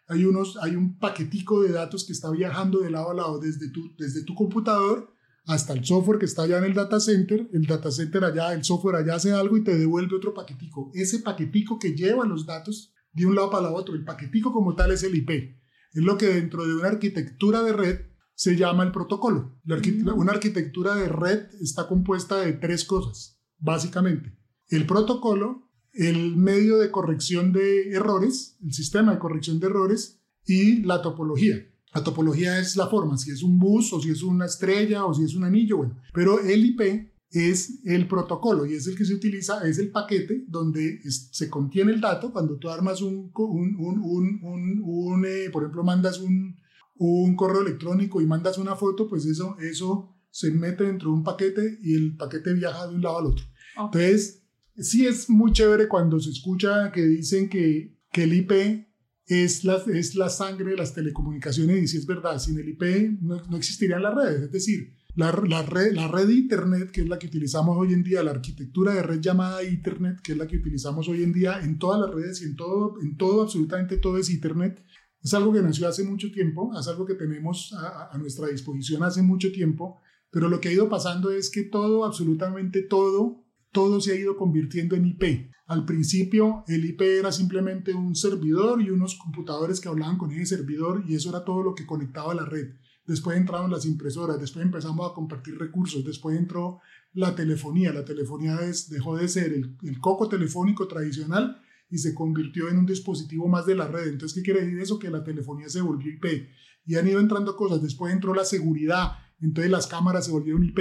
hay, 0.08 0.24
unos, 0.24 0.56
hay 0.62 0.74
un 0.74 0.98
paquetico 0.98 1.62
de 1.62 1.72
datos 1.72 2.04
que 2.04 2.12
está 2.12 2.30
viajando 2.30 2.80
de 2.80 2.90
lado 2.90 3.10
a 3.10 3.14
lado 3.14 3.38
desde 3.38 3.70
tu, 3.70 3.94
desde 3.96 4.24
tu 4.24 4.34
computador 4.34 5.12
hasta 5.46 5.72
el 5.72 5.84
software 5.84 6.18
que 6.18 6.26
está 6.26 6.42
allá 6.42 6.58
en 6.58 6.64
el 6.64 6.74
data 6.74 7.00
center, 7.00 7.48
el 7.52 7.66
data 7.66 7.90
center 7.90 8.22
allá, 8.24 8.52
el 8.52 8.64
software 8.64 8.96
allá 8.96 9.14
hace 9.14 9.32
algo 9.32 9.56
y 9.56 9.64
te 9.64 9.78
devuelve 9.78 10.16
otro 10.16 10.34
paquetico. 10.34 10.90
Ese 10.94 11.20
paquetico 11.20 11.78
que 11.78 11.94
lleva 11.94 12.26
los 12.26 12.44
datos 12.44 12.92
de 13.12 13.24
un 13.24 13.34
lado 13.34 13.50
para 13.50 13.68
el 13.68 13.74
otro, 13.74 13.94
el 13.94 14.04
paquetico 14.04 14.52
como 14.52 14.74
tal 14.74 14.92
es 14.92 15.02
el 15.02 15.14
IP. 15.14 15.30
Es 15.30 16.02
lo 16.02 16.18
que 16.18 16.26
dentro 16.26 16.66
de 16.66 16.74
una 16.74 16.88
arquitectura 16.88 17.62
de 17.62 17.72
red 17.72 18.00
se 18.34 18.56
llama 18.56 18.84
el 18.84 18.92
protocolo. 18.92 19.58
Mm. 19.64 20.08
Una 20.16 20.32
arquitectura 20.32 20.94
de 20.94 21.08
red 21.08 21.48
está 21.60 21.88
compuesta 21.88 22.36
de 22.40 22.52
tres 22.52 22.84
cosas, 22.84 23.40
básicamente. 23.58 24.38
El 24.68 24.86
protocolo, 24.86 25.67
el 25.92 26.36
medio 26.36 26.78
de 26.78 26.90
corrección 26.90 27.52
de 27.52 27.90
errores, 27.90 28.56
el 28.64 28.72
sistema 28.72 29.12
de 29.12 29.18
corrección 29.18 29.58
de 29.58 29.66
errores 29.66 30.20
y 30.46 30.82
la 30.82 31.02
topología. 31.02 31.56
La 31.94 32.04
topología 32.04 32.58
es 32.58 32.76
la 32.76 32.88
forma, 32.88 33.16
si 33.16 33.30
es 33.30 33.42
un 33.42 33.58
bus 33.58 33.92
o 33.92 34.00
si 34.00 34.10
es 34.10 34.22
una 34.22 34.46
estrella 34.46 35.06
o 35.06 35.14
si 35.14 35.24
es 35.24 35.34
un 35.34 35.44
anillo, 35.44 35.78
bueno. 35.78 35.96
Pero 36.12 36.38
el 36.40 36.64
IP 36.64 37.10
es 37.30 37.84
el 37.84 38.06
protocolo 38.08 38.66
y 38.66 38.74
es 38.74 38.86
el 38.86 38.96
que 38.96 39.04
se 39.04 39.14
utiliza, 39.14 39.66
es 39.68 39.78
el 39.78 39.90
paquete 39.90 40.44
donde 40.48 41.00
se 41.10 41.48
contiene 41.48 41.92
el 41.92 42.00
dato. 42.00 42.32
Cuando 42.32 42.56
tú 42.58 42.68
armas 42.68 43.00
un, 43.02 43.30
un, 43.34 43.76
un, 43.78 44.40
un, 44.42 44.82
un 44.82 45.26
eh, 45.26 45.50
por 45.50 45.62
ejemplo, 45.62 45.82
mandas 45.82 46.18
un, 46.18 46.56
un 46.96 47.36
correo 47.36 47.62
electrónico 47.62 48.20
y 48.20 48.26
mandas 48.26 48.58
una 48.58 48.76
foto, 48.76 49.08
pues 49.08 49.24
eso, 49.26 49.56
eso 49.58 50.14
se 50.30 50.50
mete 50.50 50.84
dentro 50.84 51.10
de 51.10 51.16
un 51.16 51.24
paquete 51.24 51.78
y 51.82 51.94
el 51.94 52.16
paquete 52.16 52.52
viaja 52.52 52.86
de 52.86 52.94
un 52.94 53.02
lado 53.02 53.18
al 53.18 53.26
otro. 53.26 53.44
Entonces, 53.76 54.47
sí 54.78 55.06
es 55.06 55.28
muy 55.28 55.52
chévere 55.52 55.88
cuando 55.88 56.20
se 56.20 56.30
escucha 56.30 56.90
que 56.92 57.02
dicen 57.02 57.48
que, 57.48 57.98
que 58.12 58.24
el 58.24 58.34
IP 58.34 58.86
es 59.26 59.64
la, 59.64 59.76
es 59.92 60.14
la 60.14 60.30
sangre 60.30 60.70
de 60.70 60.76
las 60.76 60.94
telecomunicaciones 60.94 61.82
y 61.82 61.88
si 61.88 61.98
es 61.98 62.06
verdad, 62.06 62.38
sin 62.38 62.58
el 62.58 62.68
IP 62.68 63.20
no, 63.20 63.42
no 63.44 63.56
existirían 63.56 64.02
las 64.02 64.14
redes. 64.14 64.42
Es 64.42 64.52
decir, 64.52 64.94
la, 65.14 65.32
la, 65.46 65.62
red, 65.62 65.94
la 65.94 66.08
red 66.08 66.28
Internet, 66.28 66.90
que 66.90 67.02
es 67.02 67.08
la 67.08 67.18
que 67.18 67.26
utilizamos 67.26 67.76
hoy 67.76 67.92
en 67.92 68.02
día, 68.02 68.22
la 68.22 68.30
arquitectura 68.30 68.94
de 68.94 69.02
red 69.02 69.20
llamada 69.20 69.64
Internet, 69.64 70.20
que 70.22 70.32
es 70.32 70.38
la 70.38 70.46
que 70.46 70.56
utilizamos 70.56 71.08
hoy 71.08 71.22
en 71.22 71.32
día 71.32 71.60
en 71.60 71.78
todas 71.78 72.00
las 72.00 72.10
redes 72.14 72.40
y 72.42 72.44
en 72.44 72.56
todo, 72.56 72.94
en 73.02 73.16
todo 73.16 73.42
absolutamente 73.42 73.98
todo 73.98 74.16
es 74.16 74.30
Internet, 74.30 74.82
es 75.20 75.34
algo 75.34 75.52
que 75.52 75.60
nació 75.60 75.88
hace 75.88 76.04
mucho 76.04 76.30
tiempo, 76.30 76.70
es 76.78 76.86
algo 76.86 77.04
que 77.04 77.14
tenemos 77.14 77.74
a 77.74 78.16
nuestra 78.18 78.46
disposición 78.46 79.02
hace 79.02 79.20
mucho 79.20 79.50
tiempo, 79.50 80.00
pero 80.30 80.48
lo 80.48 80.60
que 80.60 80.68
ha 80.68 80.72
ido 80.72 80.88
pasando 80.88 81.30
es 81.30 81.50
que 81.50 81.64
todo, 81.64 82.04
absolutamente 82.04 82.82
todo, 82.82 83.44
todo 83.72 84.00
se 84.00 84.12
ha 84.12 84.16
ido 84.16 84.36
convirtiendo 84.36 84.96
en 84.96 85.06
IP. 85.06 85.50
Al 85.66 85.84
principio 85.84 86.64
el 86.66 86.84
IP 86.84 87.02
era 87.02 87.30
simplemente 87.30 87.92
un 87.92 88.14
servidor 88.14 88.80
y 88.80 88.90
unos 88.90 89.16
computadores 89.16 89.80
que 89.80 89.88
hablaban 89.88 90.16
con 90.16 90.32
ese 90.32 90.56
servidor 90.56 91.04
y 91.06 91.14
eso 91.14 91.28
era 91.28 91.44
todo 91.44 91.62
lo 91.62 91.74
que 91.74 91.86
conectaba 91.86 92.32
a 92.32 92.36
la 92.36 92.46
red. 92.46 92.74
Después 93.06 93.38
entraron 93.38 93.70
las 93.70 93.86
impresoras, 93.86 94.38
después 94.38 94.64
empezamos 94.64 95.10
a 95.10 95.14
compartir 95.14 95.58
recursos, 95.58 96.04
después 96.04 96.38
entró 96.38 96.80
la 97.14 97.34
telefonía. 97.34 97.92
La 97.92 98.04
telefonía 98.04 98.58
dejó 98.90 99.16
de 99.16 99.28
ser 99.28 99.52
el, 99.52 99.76
el, 99.82 99.98
coco 99.98 100.28
telefónico 100.28 100.86
tradicional 100.86 101.60
y 101.90 101.98
se 101.98 102.14
convirtió 102.14 102.68
en 102.68 102.78
un 102.78 102.86
dispositivo 102.86 103.48
más 103.48 103.64
de 103.64 103.74
la 103.74 103.88
red. 103.88 104.08
Entonces, 104.08 104.34
¿qué 104.34 104.42
quiere 104.42 104.60
decir 104.60 104.78
eso? 104.80 104.98
Que 104.98 105.10
la 105.10 105.24
telefonía 105.24 105.70
se 105.70 105.80
volvió 105.80 106.12
IP. 106.12 106.48
Y 106.84 106.96
han 106.96 107.08
ido 107.08 107.20
entrando 107.20 107.56
cosas. 107.56 107.82
Después 107.82 108.12
entró 108.12 108.34
la 108.34 108.44
seguridad, 108.44 109.12
entonces 109.40 109.70
las 109.70 109.86
cámaras 109.86 110.26
se 110.26 110.32
volvieron 110.32 110.64
IP. 110.64 110.78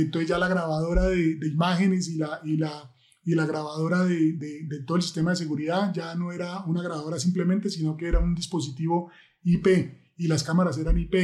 Entonces 0.00 0.28
ya 0.28 0.38
la 0.38 0.48
grabadora 0.48 1.04
de, 1.04 1.36
de 1.36 1.48
imágenes 1.48 2.08
y 2.08 2.16
la, 2.16 2.40
y 2.44 2.56
la 2.56 2.92
y 3.24 3.34
la 3.34 3.46
grabadora 3.46 4.04
de, 4.04 4.32
de, 4.32 4.82
todo 4.84 4.96
el 4.96 5.02
sistema 5.02 5.30
de 5.30 5.36
seguridad 5.36 5.92
ya 5.94 6.14
no 6.14 6.32
era 6.32 6.64
una 6.64 6.82
grabadora 6.82 7.18
simplemente, 7.18 7.70
sino 7.70 7.96
que 7.96 8.08
era 8.08 8.18
un 8.18 8.34
dispositivo 8.34 9.10
IP 9.44 9.66
y 10.16 10.28
las 10.28 10.42
cámaras 10.42 10.78
eran 10.78 10.98
IP 10.98 11.14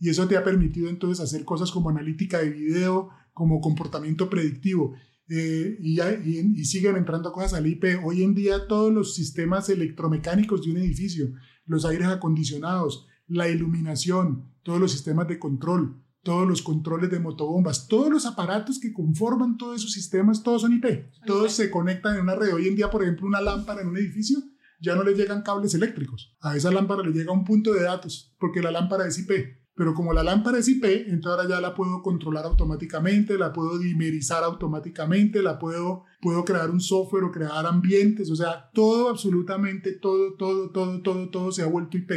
Y 0.00 0.08
eso 0.08 0.26
te 0.26 0.36
ha 0.36 0.44
permitido 0.44 0.88
entonces 0.88 1.24
hacer 1.24 1.44
cosas 1.44 1.70
como 1.70 1.90
analítica 1.90 2.38
de 2.38 2.50
video, 2.50 3.10
como 3.32 3.60
comportamiento 3.60 4.28
predictivo. 4.28 4.94
Eh, 5.28 5.78
y, 5.80 6.00
y, 6.00 6.64
siguen 6.66 6.96
entrando 6.96 7.32
cosas 7.32 7.54
al 7.54 7.66
IP. 7.66 7.84
Hoy 8.04 8.22
en 8.22 8.34
día 8.34 8.66
todos 8.68 8.92
los 8.92 9.14
sistemas 9.14 9.70
electromecánicos 9.70 10.62
de 10.62 10.72
un 10.72 10.78
edificio, 10.78 11.32
los 11.66 11.86
aires 11.86 12.08
acondicionados, 12.08 13.06
la 13.26 13.48
iluminación, 13.48 14.52
todos 14.62 14.80
los 14.80 14.92
sistemas 14.92 15.28
de 15.28 15.38
control, 15.38 16.03
todos 16.24 16.48
los 16.48 16.62
controles 16.62 17.10
de 17.10 17.20
motobombas, 17.20 17.86
todos 17.86 18.10
los 18.10 18.26
aparatos 18.26 18.80
que 18.80 18.92
conforman 18.92 19.56
todos 19.56 19.76
esos 19.76 19.92
sistemas, 19.92 20.42
todos 20.42 20.62
son 20.62 20.72
IP. 20.72 21.12
Todos 21.26 21.52
se 21.52 21.70
conectan 21.70 22.16
en 22.16 22.22
una 22.22 22.34
red. 22.34 22.54
Hoy 22.54 22.66
en 22.66 22.74
día, 22.74 22.90
por 22.90 23.02
ejemplo, 23.02 23.26
una 23.26 23.40
lámpara 23.40 23.82
en 23.82 23.88
un 23.88 23.96
edificio 23.96 24.38
ya 24.80 24.94
no 24.94 25.04
le 25.04 25.14
llegan 25.14 25.42
cables 25.42 25.74
eléctricos. 25.74 26.36
A 26.40 26.56
esa 26.56 26.70
lámpara 26.70 27.02
le 27.02 27.12
llega 27.12 27.32
un 27.32 27.44
punto 27.44 27.72
de 27.72 27.82
datos 27.82 28.34
porque 28.38 28.60
la 28.60 28.70
lámpara 28.70 29.06
es 29.06 29.18
IP. 29.18 29.30
Pero 29.76 29.92
como 29.92 30.12
la 30.12 30.22
lámpara 30.22 30.58
es 30.58 30.68
IP, 30.68 30.84
entonces 30.84 31.26
ahora 31.26 31.48
ya 31.48 31.60
la 31.60 31.74
puedo 31.74 32.00
controlar 32.00 32.44
automáticamente, 32.44 33.36
la 33.36 33.52
puedo 33.52 33.76
dimerizar 33.78 34.44
automáticamente, 34.44 35.42
la 35.42 35.58
puedo, 35.58 36.04
puedo 36.20 36.44
crear 36.44 36.70
un 36.70 36.80
software 36.80 37.24
o 37.24 37.32
crear 37.32 37.66
ambientes, 37.66 38.30
o 38.30 38.36
sea, 38.36 38.70
todo, 38.72 39.10
absolutamente 39.10 39.94
todo, 39.94 40.34
todo, 40.36 40.70
todo, 40.70 41.02
todo, 41.02 41.28
todo 41.28 41.50
se 41.50 41.62
ha 41.62 41.66
vuelto 41.66 41.96
IP. 41.96 42.12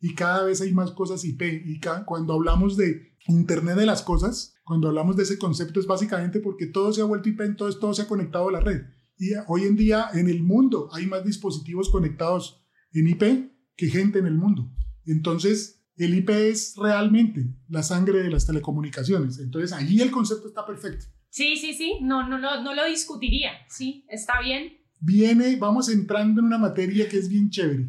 Y 0.00 0.14
cada 0.14 0.44
vez 0.44 0.60
hay 0.60 0.72
más 0.74 0.90
cosas 0.90 1.24
IP. 1.24 1.42
Y 1.42 1.80
cuando 2.04 2.34
hablamos 2.34 2.76
de 2.76 3.15
Internet 3.28 3.76
de 3.76 3.86
las 3.86 4.02
cosas, 4.02 4.54
cuando 4.64 4.88
hablamos 4.88 5.16
de 5.16 5.24
ese 5.24 5.38
concepto 5.38 5.80
es 5.80 5.86
básicamente 5.86 6.40
porque 6.40 6.66
todo 6.66 6.92
se 6.92 7.00
ha 7.00 7.04
vuelto 7.04 7.28
IP, 7.28 7.40
entonces 7.40 7.80
todo 7.80 7.94
se 7.94 8.02
ha 8.02 8.08
conectado 8.08 8.48
a 8.48 8.52
la 8.52 8.60
red. 8.60 8.82
Y 9.18 9.30
hoy 9.48 9.62
en 9.62 9.76
día 9.76 10.08
en 10.12 10.28
el 10.28 10.42
mundo 10.42 10.88
hay 10.92 11.06
más 11.06 11.24
dispositivos 11.24 11.88
conectados 11.88 12.64
en 12.92 13.08
IP 13.08 13.50
que 13.76 13.88
gente 13.88 14.18
en 14.18 14.26
el 14.26 14.34
mundo. 14.34 14.70
Entonces, 15.06 15.84
el 15.96 16.14
IP 16.14 16.30
es 16.30 16.74
realmente 16.76 17.46
la 17.68 17.82
sangre 17.82 18.22
de 18.22 18.30
las 18.30 18.46
telecomunicaciones. 18.46 19.38
Entonces, 19.38 19.72
allí 19.72 20.00
el 20.00 20.10
concepto 20.10 20.48
está 20.48 20.66
perfecto. 20.66 21.06
Sí, 21.28 21.56
sí, 21.56 21.74
sí, 21.74 21.98
no, 22.02 22.28
no, 22.28 22.38
no, 22.38 22.62
no 22.62 22.74
lo 22.74 22.84
discutiría. 22.86 23.52
Sí, 23.68 24.04
está 24.08 24.40
bien. 24.40 24.78
Viene, 25.00 25.56
vamos 25.56 25.88
entrando 25.88 26.40
en 26.40 26.46
una 26.46 26.58
materia 26.58 27.08
que 27.08 27.18
es 27.18 27.28
bien 27.28 27.50
chévere. 27.50 27.88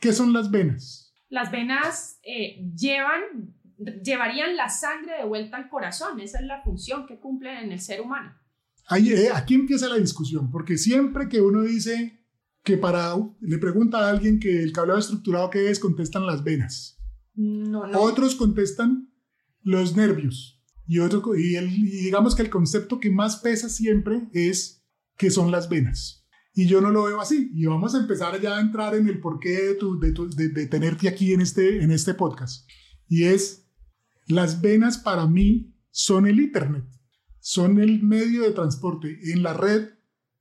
¿Qué 0.00 0.12
son 0.12 0.32
las 0.32 0.50
venas? 0.50 1.14
Las 1.28 1.50
venas 1.50 2.18
eh, 2.22 2.64
llevan, 2.74 3.54
llevarían 3.78 4.56
la 4.56 4.68
sangre 4.68 5.18
de 5.18 5.24
vuelta 5.24 5.56
al 5.56 5.68
corazón. 5.68 6.20
Esa 6.20 6.38
es 6.38 6.46
la 6.46 6.62
función 6.62 7.06
que 7.06 7.18
cumplen 7.18 7.64
en 7.64 7.72
el 7.72 7.80
ser 7.80 8.00
humano. 8.00 8.34
Ahí, 8.88 9.12
eh, 9.12 9.30
aquí 9.34 9.54
empieza 9.54 9.88
la 9.88 9.96
discusión, 9.96 10.50
porque 10.50 10.78
siempre 10.78 11.28
que 11.28 11.40
uno 11.40 11.62
dice 11.62 12.24
que 12.62 12.76
para, 12.76 13.14
le 13.40 13.58
pregunta 13.58 13.98
a 13.98 14.10
alguien 14.10 14.40
que 14.40 14.62
el 14.62 14.72
cableado 14.72 14.98
estructurado 14.98 15.50
que 15.50 15.70
es, 15.70 15.78
contestan 15.78 16.26
las 16.26 16.42
venas. 16.42 16.98
Otros 17.94 18.34
contestan 18.34 19.12
los 19.62 19.94
nervios. 19.94 20.60
Y, 20.86 21.00
otro, 21.00 21.36
y, 21.36 21.56
el, 21.56 21.70
digamos 21.70 22.34
que 22.34 22.42
el 22.42 22.50
concepto 22.50 22.98
que 22.98 23.10
más 23.10 23.36
pesa 23.36 23.68
siempre 23.68 24.28
es 24.32 24.86
que 25.16 25.30
son 25.30 25.50
las 25.50 25.68
venas. 25.68 26.26
Y 26.54 26.66
yo 26.66 26.80
no 26.80 26.90
lo 26.90 27.04
veo 27.04 27.20
así. 27.20 27.52
Y 27.54 27.66
vamos 27.66 27.94
a 27.94 27.98
empezar 27.98 28.40
ya 28.40 28.56
a 28.56 28.60
entrar 28.60 28.94
en 28.94 29.06
el 29.06 29.20
porqué 29.20 29.76
de, 29.78 30.48
de, 30.48 30.66
tenerte 30.66 31.08
aquí 31.08 31.32
en 31.32 31.42
este, 31.42 31.82
en 31.82 31.90
este 31.90 32.14
podcast. 32.14 32.68
Y 33.06 33.24
es, 33.24 33.67
las 34.28 34.60
venas 34.60 34.98
para 34.98 35.26
mí 35.26 35.74
son 35.90 36.26
el 36.26 36.38
Internet. 36.38 36.84
Son 37.40 37.80
el 37.80 38.02
medio 38.02 38.42
de 38.42 38.52
transporte. 38.52 39.18
En 39.32 39.42
la 39.42 39.54
red, 39.54 39.88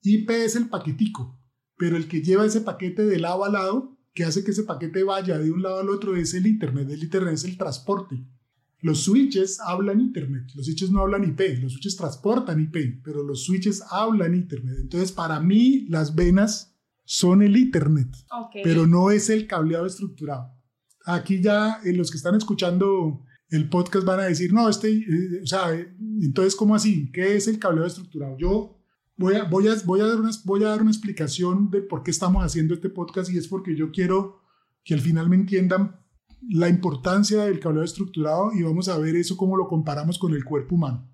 IP 0.02 0.30
es 0.30 0.56
el 0.56 0.70
paquetico. 0.70 1.42
Pero 1.78 1.96
el 1.96 2.08
que 2.08 2.22
lleva 2.22 2.46
ese 2.46 2.62
paquete 2.62 3.06
de 3.06 3.20
lado 3.20 3.46
a 3.46 3.50
lado 3.50 3.98
que 4.14 4.24
hace 4.24 4.44
que 4.44 4.52
ese 4.52 4.64
paquete 4.64 5.04
vaya 5.04 5.38
de 5.38 5.52
un 5.52 5.62
lado 5.62 5.80
al 5.80 5.90
otro 5.90 6.16
es 6.16 6.34
el 6.34 6.48
Internet. 6.48 6.90
El 6.90 7.04
Internet 7.04 7.36
es 7.36 7.44
el 7.46 7.58
transporte. 7.58 8.26
Los 8.80 9.04
switches 9.04 9.60
hablan 9.60 10.02
Internet, 10.02 10.52
los 10.54 10.66
switches 10.66 10.92
no 10.92 11.02
hablan 11.02 11.24
IP, 11.24 11.62
los 11.62 11.74
switches 11.74 11.96
transportan 11.96 12.60
IP, 12.60 13.02
pero 13.04 13.24
los 13.24 13.46
switches 13.46 13.82
hablan 13.90 14.36
Internet. 14.36 14.78
Entonces, 14.80 15.12
para 15.12 15.40
mí, 15.40 15.88
las 15.90 16.14
venas 16.14 16.78
son 17.04 17.42
el 17.42 17.58
Internet, 17.58 18.16
pero 18.64 18.86
no 18.86 19.10
es 19.10 19.30
el 19.30 19.48
cableado 19.48 19.88
estructurado. 19.88 20.54
Aquí 21.06 21.42
ya 21.42 21.80
eh, 21.86 21.94
los 21.94 22.12
que 22.12 22.18
están 22.18 22.36
escuchando 22.36 23.24
el 23.50 23.70
podcast 23.70 24.06
van 24.06 24.20
a 24.20 24.24
decir, 24.24 24.54
no, 24.54 24.68
este, 24.68 24.92
eh, 24.92 25.42
o 25.44 25.48
sea, 25.48 25.74
eh, 25.74 25.96
entonces, 26.22 26.56
¿cómo 26.56 26.76
así? 26.76 27.12
¿Qué 27.12 27.36
es 27.36 27.48
el 27.48 27.60
cableado 27.60 27.88
estructurado? 27.88 28.38
Yo 28.38 28.78
voy 29.16 29.36
a, 29.36 29.46
voy, 29.46 29.68
a, 29.68 29.76
voy, 29.86 30.02
a 30.02 30.06
dar 30.06 30.20
una, 30.20 30.32
voy 30.44 30.64
a 30.64 30.70
dar 30.70 30.82
una 30.82 30.92
explicación 30.92 31.70
de 31.70 31.82
por 31.82 32.04
qué 32.04 32.12
estamos 32.12 32.44
haciendo 32.44 32.74
este 32.74 32.90
podcast 32.90 33.32
y 33.32 33.38
es 33.38 33.48
porque 33.48 33.76
yo 33.76 33.92
quiero 33.92 34.42
que 34.84 34.94
al 34.94 35.02
final 35.02 35.30
me 35.30 35.36
entiendan 35.36 36.00
la 36.50 36.70
importancia 36.70 37.46
del 37.46 37.60
cableado 37.60 37.86
estructurado 37.86 38.52
y 38.54 38.64
vamos 38.64 38.88
a 38.90 38.98
ver 38.98 39.16
eso 39.16 39.38
cómo 39.38 39.58
lo 39.58 39.68
comparamos 39.68 40.20
con 40.20 40.34
el 40.34 40.44
cuerpo 40.44 40.76
humano. 40.76 41.10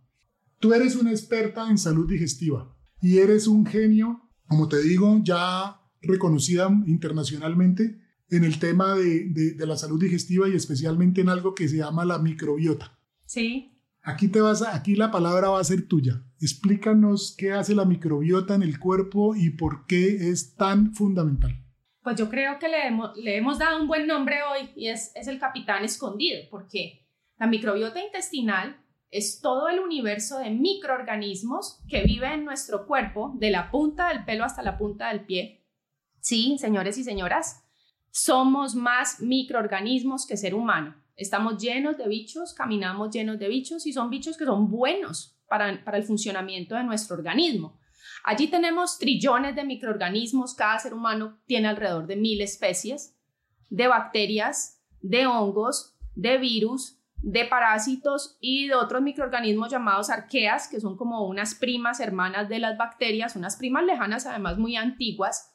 Tú 0.59 0.73
eres 0.73 0.95
una 0.95 1.11
experta 1.11 1.69
en 1.69 1.77
salud 1.77 2.07
digestiva 2.07 2.75
y 3.01 3.17
eres 3.17 3.47
un 3.47 3.65
genio, 3.65 4.29
como 4.47 4.67
te 4.67 4.81
digo, 4.81 5.19
ya 5.23 5.81
reconocida 6.01 6.69
internacionalmente 6.85 8.02
en 8.29 8.43
el 8.43 8.59
tema 8.59 8.95
de, 8.95 9.29
de, 9.29 9.53
de 9.53 9.67
la 9.67 9.77
salud 9.77 10.01
digestiva 10.01 10.49
y 10.49 10.55
especialmente 10.55 11.21
en 11.21 11.29
algo 11.29 11.53
que 11.55 11.67
se 11.67 11.77
llama 11.77 12.05
la 12.05 12.19
microbiota. 12.19 12.97
Sí. 13.25 13.73
Aquí, 14.05 14.27
te 14.27 14.41
vas 14.41 14.61
aquí 14.61 14.95
la 14.95 15.11
palabra 15.11 15.49
va 15.49 15.61
a 15.61 15.63
ser 15.63 15.87
tuya. 15.87 16.21
Explícanos 16.41 17.35
qué 17.37 17.53
hace 17.53 17.73
la 17.73 17.85
microbiota 17.85 18.53
en 18.53 18.61
el 18.61 18.77
cuerpo 18.77 19.33
y 19.33 19.51
por 19.51 19.85
qué 19.85 20.29
es 20.29 20.55
tan 20.55 20.93
fundamental. 20.93 21.57
Pues 22.01 22.17
yo 22.17 22.29
creo 22.29 22.59
que 22.59 22.67
le 22.67 22.85
hemos, 22.85 23.15
le 23.15 23.37
hemos 23.37 23.59
dado 23.59 23.81
un 23.81 23.87
buen 23.87 24.05
nombre 24.05 24.39
hoy 24.43 24.71
y 24.75 24.89
es, 24.89 25.13
es 25.15 25.27
el 25.27 25.39
capitán 25.39 25.85
escondido, 25.85 26.41
porque 26.51 27.07
la 27.39 27.47
microbiota 27.47 28.03
intestinal 28.03 28.77
es 29.09 29.39
todo 29.39 29.69
el 29.69 29.79
universo 29.79 30.39
de 30.39 30.49
microorganismos 30.49 31.81
que 31.87 32.03
vive 32.03 32.33
en 32.33 32.43
nuestro 32.43 32.85
cuerpo, 32.85 33.33
de 33.37 33.51
la 33.51 33.71
punta 33.71 34.09
del 34.09 34.25
pelo 34.25 34.43
hasta 34.43 34.63
la 34.63 34.77
punta 34.77 35.09
del 35.09 35.25
pie. 35.25 35.65
Sí, 36.19 36.57
señores 36.59 36.97
y 36.97 37.05
señoras, 37.05 37.62
somos 38.13 38.75
más 38.75 39.21
microorganismos 39.21 40.27
que 40.27 40.37
ser 40.37 40.53
humano. 40.53 40.95
Estamos 41.15 41.57
llenos 41.57 41.97
de 41.97 42.07
bichos, 42.07 42.53
caminamos 42.53 43.09
llenos 43.09 43.39
de 43.39 43.47
bichos 43.47 43.87
y 43.87 43.93
son 43.93 44.11
bichos 44.11 44.37
que 44.37 44.45
son 44.45 44.69
buenos 44.69 45.35
para, 45.47 45.69
el 45.69 46.03
funcionamiento 46.03 46.75
de 46.75 46.83
nuestro 46.83 47.15
organismo. 47.15 47.79
Allí 48.23 48.47
tenemos 48.47 48.99
trillones 48.99 49.55
de 49.55 49.63
microorganismos, 49.63 50.53
cada 50.53 50.77
ser 50.77 50.93
humano 50.93 51.39
tiene 51.47 51.67
alrededor 51.69 52.05
de 52.05 52.15
mil 52.15 52.39
especies 52.41 53.17
de 53.71 53.87
bacterias, 53.87 54.79
de 55.01 55.25
hongos, 55.25 55.97
de 56.13 56.37
virus, 56.37 56.99
de 57.15 57.45
parásitos 57.45 58.37
y 58.39 58.67
de 58.67 58.75
otros 58.75 59.01
microorganismos 59.01 59.71
llamados 59.71 60.11
arqueas, 60.11 60.67
que 60.67 60.79
son 60.79 60.97
como 60.97 61.25
unas 61.25 61.55
primas 61.55 61.99
hermanas 61.99 62.47
de 62.47 62.59
las 62.59 62.77
bacterias, 62.77 63.35
unas 63.35 63.55
primas 63.55 63.85
lejanas 63.85 64.27
además 64.27 64.59
muy 64.59 64.75
antiguas. 64.75 65.52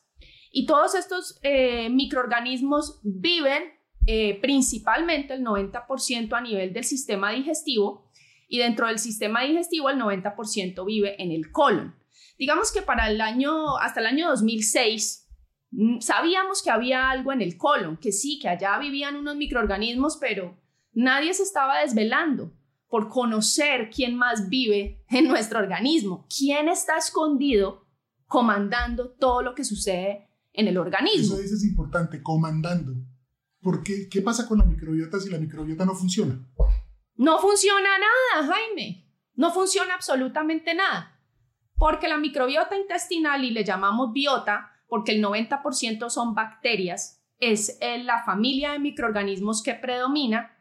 Y 0.51 0.67
todos 0.67 0.95
estos 0.95 1.39
eh, 1.43 1.89
microorganismos 1.91 3.01
viven 3.03 3.79
eh, 4.07 4.39
principalmente 4.41 5.35
el 5.35 5.45
90% 5.45 6.33
a 6.33 6.41
nivel 6.41 6.73
del 6.73 6.85
sistema 6.85 7.31
digestivo 7.33 8.11
y 8.49 8.59
dentro 8.59 8.87
del 8.87 8.99
sistema 8.99 9.43
digestivo 9.43 9.91
el 9.91 9.99
90% 9.99 10.85
vive 10.87 11.23
en 11.23 11.31
el 11.31 11.53
colon. 11.53 11.95
Digamos 12.39 12.73
que 12.73 12.81
para 12.81 13.11
el 13.11 13.21
año, 13.21 13.77
hasta 13.77 14.01
el 14.01 14.07
año 14.07 14.29
2006, 14.31 15.29
mm, 15.73 16.01
sabíamos 16.01 16.63
que 16.63 16.71
había 16.71 17.11
algo 17.11 17.33
en 17.33 17.43
el 17.43 17.59
colon, 17.59 17.99
que 17.99 18.13
sí, 18.13 18.39
que 18.39 18.49
allá 18.49 18.79
vivían 18.79 19.17
unos 19.17 19.37
microorganismos, 19.37 20.17
pero 20.17 20.57
nadie 20.93 21.35
se 21.35 21.43
estaba 21.43 21.81
desvelando 21.81 22.55
por 22.89 23.11
conocer 23.11 23.91
quién 23.91 24.17
más 24.17 24.49
vive 24.49 25.05
en 25.11 25.29
nuestro 25.29 25.59
organismo, 25.59 26.27
quién 26.35 26.69
está 26.69 26.97
escondido 26.97 27.87
comandando 28.27 29.11
todo 29.11 29.43
lo 29.43 29.55
que 29.55 29.65
sucede 29.65 30.28
en 30.59 30.67
el 30.67 30.77
organismo. 30.77 31.37
Eso 31.37 31.55
es 31.55 31.65
importante, 31.65 32.21
comandando. 32.21 32.93
Porque, 33.61 34.09
¿qué 34.11 34.23
pasa 34.23 34.47
con 34.49 34.59
la 34.59 34.65
microbiota 34.65 35.21
si 35.21 35.31
la 35.31 35.39
microbiota 35.39 35.85
no 35.85 35.95
funciona? 35.95 36.37
No 37.15 37.39
funciona 37.39 37.89
nada, 37.99 38.53
Jaime. 38.53 39.09
No 39.35 39.53
funciona 39.53 39.95
absolutamente 39.95 40.75
nada. 40.75 41.17
Porque 41.77 42.09
la 42.09 42.19
microbiota 42.19 42.77
intestinal, 42.77 43.45
y 43.45 43.53
le 43.53 43.65
llamamos 43.65 44.13
biota, 44.13 44.73
porque 44.89 45.13
el 45.13 45.23
90% 45.23 46.11
son 46.11 46.35
bacterias, 46.35 47.23
es 47.39 47.79
la 48.03 48.25
familia 48.25 48.73
de 48.73 48.81
microorganismos 48.81 49.63
que 49.63 49.75
predomina. 49.75 50.57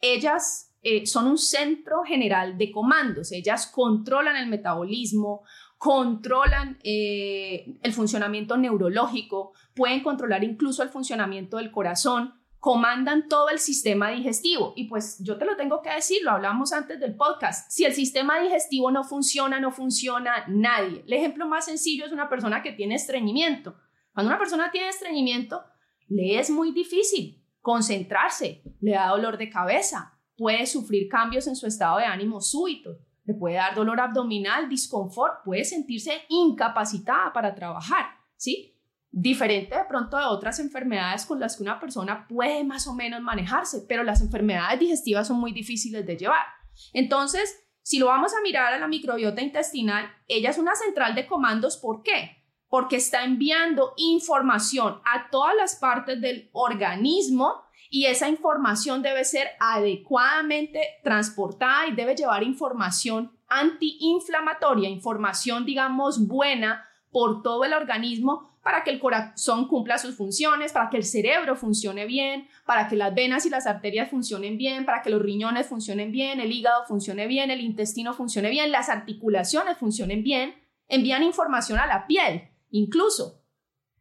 Ellas 0.00 0.74
eh, 0.80 1.06
son 1.06 1.26
un 1.26 1.36
centro 1.36 2.04
general 2.04 2.56
de 2.56 2.72
comandos. 2.72 3.32
Ellas 3.32 3.66
controlan 3.66 4.36
el 4.36 4.48
metabolismo, 4.48 5.42
controlan 5.82 6.78
eh, 6.84 7.76
el 7.82 7.92
funcionamiento 7.92 8.56
neurológico, 8.56 9.52
pueden 9.74 10.00
controlar 10.00 10.44
incluso 10.44 10.84
el 10.84 10.90
funcionamiento 10.90 11.56
del 11.56 11.72
corazón, 11.72 12.34
comandan 12.60 13.26
todo 13.26 13.48
el 13.48 13.58
sistema 13.58 14.10
digestivo. 14.10 14.74
Y 14.76 14.84
pues 14.84 15.18
yo 15.24 15.38
te 15.38 15.44
lo 15.44 15.56
tengo 15.56 15.82
que 15.82 15.92
decir, 15.92 16.22
lo 16.22 16.30
hablamos 16.30 16.72
antes 16.72 17.00
del 17.00 17.16
podcast. 17.16 17.68
Si 17.68 17.84
el 17.84 17.94
sistema 17.94 18.38
digestivo 18.38 18.92
no 18.92 19.02
funciona, 19.02 19.58
no 19.58 19.72
funciona 19.72 20.44
nadie. 20.46 21.02
El 21.04 21.14
ejemplo 21.14 21.48
más 21.48 21.64
sencillo 21.64 22.06
es 22.06 22.12
una 22.12 22.28
persona 22.28 22.62
que 22.62 22.70
tiene 22.70 22.94
estreñimiento. 22.94 23.74
Cuando 24.14 24.30
una 24.30 24.38
persona 24.38 24.70
tiene 24.70 24.88
estreñimiento, 24.88 25.64
le 26.06 26.38
es 26.38 26.48
muy 26.48 26.70
difícil 26.70 27.44
concentrarse, 27.60 28.62
le 28.80 28.92
da 28.92 29.08
dolor 29.08 29.36
de 29.36 29.50
cabeza, 29.50 30.16
puede 30.36 30.64
sufrir 30.66 31.08
cambios 31.08 31.48
en 31.48 31.56
su 31.56 31.66
estado 31.66 31.98
de 31.98 32.04
ánimo 32.04 32.40
súbito, 32.40 33.00
le 33.24 33.34
puede 33.34 33.56
dar 33.56 33.74
dolor 33.74 34.00
abdominal, 34.00 34.68
disconfort, 34.68 35.44
puede 35.44 35.64
sentirse 35.64 36.22
incapacitada 36.28 37.32
para 37.32 37.54
trabajar, 37.54 38.06
¿sí? 38.36 38.78
Diferente 39.10 39.76
de 39.76 39.84
pronto 39.84 40.16
de 40.16 40.24
otras 40.24 40.58
enfermedades 40.58 41.26
con 41.26 41.38
las 41.38 41.56
que 41.56 41.62
una 41.62 41.78
persona 41.78 42.26
puede 42.26 42.64
más 42.64 42.86
o 42.86 42.94
menos 42.94 43.20
manejarse, 43.20 43.84
pero 43.88 44.02
las 44.02 44.22
enfermedades 44.22 44.80
digestivas 44.80 45.28
son 45.28 45.38
muy 45.38 45.52
difíciles 45.52 46.04
de 46.06 46.16
llevar. 46.16 46.46
Entonces, 46.92 47.62
si 47.82 47.98
lo 47.98 48.06
vamos 48.06 48.32
a 48.32 48.40
mirar 48.42 48.72
a 48.72 48.78
la 48.78 48.88
microbiota 48.88 49.42
intestinal, 49.42 50.10
ella 50.28 50.50
es 50.50 50.58
una 50.58 50.74
central 50.74 51.14
de 51.14 51.26
comandos, 51.26 51.76
¿por 51.76 52.02
qué? 52.02 52.42
Porque 52.68 52.96
está 52.96 53.24
enviando 53.24 53.92
información 53.96 55.00
a 55.04 55.28
todas 55.30 55.54
las 55.56 55.76
partes 55.76 56.20
del 56.20 56.48
organismo 56.52 57.62
y 57.94 58.06
esa 58.06 58.26
información 58.26 59.02
debe 59.02 59.22
ser 59.22 59.48
adecuadamente 59.60 60.80
transportada 61.04 61.86
y 61.86 61.94
debe 61.94 62.16
llevar 62.16 62.42
información 62.42 63.30
antiinflamatoria, 63.48 64.88
información, 64.88 65.66
digamos, 65.66 66.26
buena 66.26 66.88
por 67.10 67.42
todo 67.42 67.64
el 67.64 67.74
organismo 67.74 68.56
para 68.62 68.82
que 68.82 68.88
el 68.88 68.98
corazón 68.98 69.68
cumpla 69.68 69.98
sus 69.98 70.16
funciones, 70.16 70.72
para 70.72 70.88
que 70.88 70.96
el 70.96 71.04
cerebro 71.04 71.54
funcione 71.54 72.06
bien, 72.06 72.48
para 72.64 72.88
que 72.88 72.96
las 72.96 73.14
venas 73.14 73.44
y 73.44 73.50
las 73.50 73.66
arterias 73.66 74.08
funcionen 74.08 74.56
bien, 74.56 74.86
para 74.86 75.02
que 75.02 75.10
los 75.10 75.20
riñones 75.20 75.66
funcionen 75.66 76.12
bien, 76.12 76.40
el 76.40 76.50
hígado 76.50 76.86
funcione 76.86 77.26
bien, 77.26 77.50
el 77.50 77.60
intestino 77.60 78.14
funcione 78.14 78.48
bien, 78.48 78.72
las 78.72 78.88
articulaciones 78.88 79.76
funcionen 79.76 80.22
bien, 80.22 80.54
envían 80.88 81.24
información 81.24 81.78
a 81.78 81.86
la 81.86 82.06
piel. 82.06 82.48
Incluso, 82.70 83.41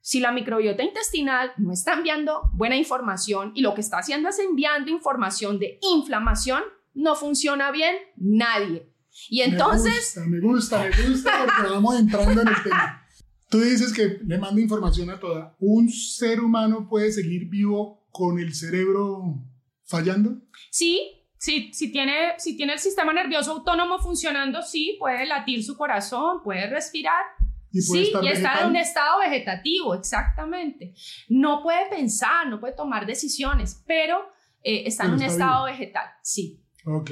si 0.01 0.19
la 0.19 0.31
microbiota 0.31 0.83
intestinal 0.83 1.51
no 1.57 1.73
está 1.73 1.93
enviando 1.93 2.41
buena 2.53 2.75
información 2.75 3.51
y 3.55 3.61
lo 3.61 3.73
que 3.73 3.81
está 3.81 3.99
haciendo 3.99 4.29
es 4.29 4.39
enviando 4.39 4.89
información 4.89 5.59
de 5.59 5.79
inflamación, 5.81 6.63
no 6.93 7.15
funciona 7.15 7.71
bien 7.71 7.95
nadie. 8.17 8.91
Y 9.29 9.41
entonces... 9.41 10.17
Me 10.27 10.39
gusta, 10.39 10.79
me 10.79 10.89
gusta, 10.89 11.01
me 11.03 11.09
gusta 11.09 11.45
porque 11.45 11.71
vamos 11.71 11.99
entrando 11.99 12.41
en 12.41 12.47
el 12.47 12.63
tema. 12.63 13.05
Tú 13.49 13.59
dices 13.59 13.93
que 13.93 14.19
le 14.25 14.37
manda 14.37 14.61
información 14.61 15.09
a 15.09 15.19
toda. 15.19 15.55
¿Un 15.59 15.89
ser 15.89 16.39
humano 16.39 16.87
puede 16.89 17.11
seguir 17.11 17.49
vivo 17.49 18.07
con 18.09 18.39
el 18.39 18.55
cerebro 18.55 19.43
fallando? 19.83 20.37
Sí, 20.69 21.25
sí, 21.37 21.69
si 21.73 21.91
tiene, 21.91 22.35
si 22.37 22.55
tiene 22.55 22.73
el 22.73 22.79
sistema 22.79 23.11
nervioso 23.11 23.51
autónomo 23.51 23.99
funcionando, 23.99 24.61
sí, 24.61 24.95
puede 24.99 25.25
latir 25.25 25.63
su 25.65 25.75
corazón, 25.75 26.41
puede 26.43 26.69
respirar. 26.69 27.23
¿Y 27.71 27.85
puede 27.87 28.05
sí, 28.05 28.13
y 28.21 28.27
está 28.27 28.61
en 28.61 28.69
un 28.69 28.75
estado 28.75 29.19
vegetativo, 29.19 29.95
exactamente. 29.95 30.93
No 31.29 31.63
puede 31.63 31.89
pensar, 31.89 32.47
no 32.47 32.59
puede 32.59 32.73
tomar 32.73 33.05
decisiones, 33.05 33.83
pero 33.87 34.29
eh, 34.61 34.83
está 34.85 35.05
en 35.05 35.13
un 35.13 35.21
estado 35.21 35.65
vegetal, 35.65 36.07
sí. 36.21 36.63
Ok. 36.85 37.11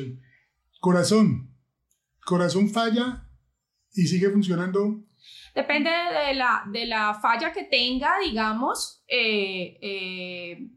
Corazón. 0.80 1.56
Corazón 2.26 2.70
falla 2.70 3.26
y 3.94 4.06
sigue 4.06 4.30
funcionando 4.30 5.04
Depende 5.54 5.90
de 5.90 6.34
la, 6.36 6.64
de 6.72 6.86
la 6.86 7.14
falla 7.16 7.52
que 7.52 7.64
tenga, 7.64 8.20
digamos, 8.24 9.04
eh, 9.08 9.78
eh, 9.82 10.70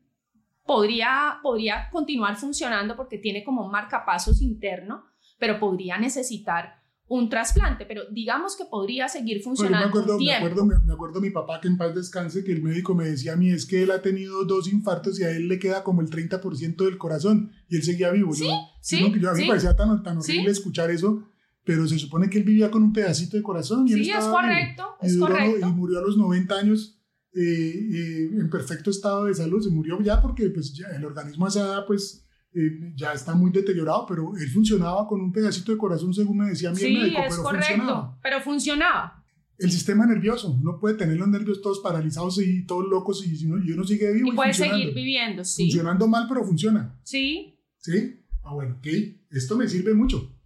podría, 0.65 1.39
podría 1.43 1.89
continuar 1.91 2.37
funcionando 2.37 2.97
porque 2.97 3.19
tiene 3.19 3.45
como 3.45 3.65
un 3.65 3.71
marcapasos 3.71 4.41
interno, 4.41 5.05
pero 5.39 5.59
podría 5.59 5.99
necesitar 5.99 6.82
un 7.13 7.29
trasplante, 7.29 7.85
pero 7.85 8.03
digamos 8.11 8.57
que 8.57 8.65
podría 8.65 9.07
seguir 9.07 9.43
funcionando. 9.43 9.85
me, 9.85 9.89
acuerdo, 9.91 10.19
me, 10.19 10.33
acuerdo, 10.33 10.65
me, 10.65 10.93
acuerdo, 10.93 11.21
mi 11.21 11.31
papá 11.31 11.61
que 11.61 11.69
en 11.69 11.77
paz 11.77 11.95
descanse, 11.95 12.43
que 12.43 12.53
el 12.53 12.63
médico 12.63 12.95
me 12.95 13.05
decía 13.05 13.35
a 13.35 13.37
mí, 13.37 13.51
es 13.51 13.67
que 13.67 13.83
él 13.83 13.91
ha 13.91 14.01
tenido 14.01 14.45
dos 14.45 14.73
infartos 14.73 15.21
y 15.21 15.25
a 15.25 15.31
él 15.31 15.47
le 15.47 15.59
queda 15.59 15.85
como 15.85 16.01
el 16.01 16.09
30% 16.09 16.85
del 16.85 16.97
corazón 16.97 17.53
y 17.69 17.77
él 17.77 17.83
seguía 17.83 18.11
vivo. 18.11 18.33
Sí, 18.33 18.47
yo, 18.47 18.53
sí, 18.81 19.13
yo, 19.21 19.31
a 19.31 19.35
mí 19.35 19.43
me 19.43 19.49
parecía 19.49 19.77
tan, 19.77 20.03
tan 20.03 20.19
horrible 20.19 20.51
escuchar 20.51 20.91
eso 20.91 21.29
pero 21.65 21.87
se 21.87 21.97
supone 21.97 22.29
que 22.29 22.39
él 22.39 22.45
vivía 22.45 22.73
con 22.73 22.83
un 22.83 22.93
pedacito 22.93 23.37
de 23.37 23.43
corazón. 23.45 23.87
Y 23.87 23.93
sí, 23.93 24.11
es 24.11 24.25
correcto, 24.25 24.97
es 25.01 25.17
correcto. 25.17 25.69
Y 25.69 25.73
murió 25.73 26.01
a 26.01 26.03
los 26.03 26.17
90 26.17 26.57
años 26.57 27.01
eh, 27.35 27.41
eh, 27.41 28.31
en 28.33 28.51
perfecto 28.51 28.91
estado 28.91 29.27
de 29.27 29.35
salud. 29.35 29.63
Se 29.63 29.71
murió 29.71 30.01
ya 30.01 30.21
porque 30.21 30.51
pues, 30.51 30.75
ya 30.75 30.89
el 30.89 31.05
organismo 31.05 31.45
a 31.47 31.51
esa 31.51 31.61
edad 31.61 31.87
pues, 31.87 32.27
eh, 32.55 32.93
ya 32.95 33.13
está 33.13 33.35
muy 33.35 33.51
deteriorado, 33.51 34.05
pero 34.07 34.33
él 34.37 34.49
funcionaba 34.51 35.07
con 35.09 35.21
un 35.21 35.33
pedacito 35.33 35.73
de 35.73 35.79
corazón, 35.79 36.13
según 36.13 36.39
me 36.39 36.51
decía 36.51 36.71
mi 36.71 36.77
sí, 36.77 36.93
médico, 36.93 37.19
es 37.21 37.31
pero 37.31 37.43
correcto, 37.43 37.67
funcionaba. 37.67 38.19
Pero 38.23 38.41
funcionaba. 38.41 39.25
El 39.59 39.71
sistema 39.71 40.07
nervioso, 40.07 40.51
uno 40.51 40.79
puede 40.81 40.97
tener 40.97 41.17
los 41.17 41.29
nervios 41.29 41.63
todos 41.63 41.81
paralizados 41.81 42.41
y 42.41 42.67
todos 42.67 42.89
locos 42.89 43.25
y, 43.27 43.47
uno, 43.47 43.65
y 43.65 43.71
uno 43.73 43.85
sigue 43.85 44.13
vivo. 44.13 44.33
Y, 44.33 44.37
puede 44.37 44.55
seguir 44.55 44.93
viviendo, 44.93 45.45
sí. 45.45 45.65
Funcionando 45.65 46.09
mal, 46.09 46.27
pero 46.29 46.45
funciona. 46.45 46.99
Sí. 47.05 47.59
¿Sí? 47.79 48.25
Ah, 48.43 48.55
bueno, 48.55 48.77
ok. 48.79 48.87
Esto 49.31 49.57
me 49.57 49.69
sirve 49.69 49.95
mucho. 49.95 50.37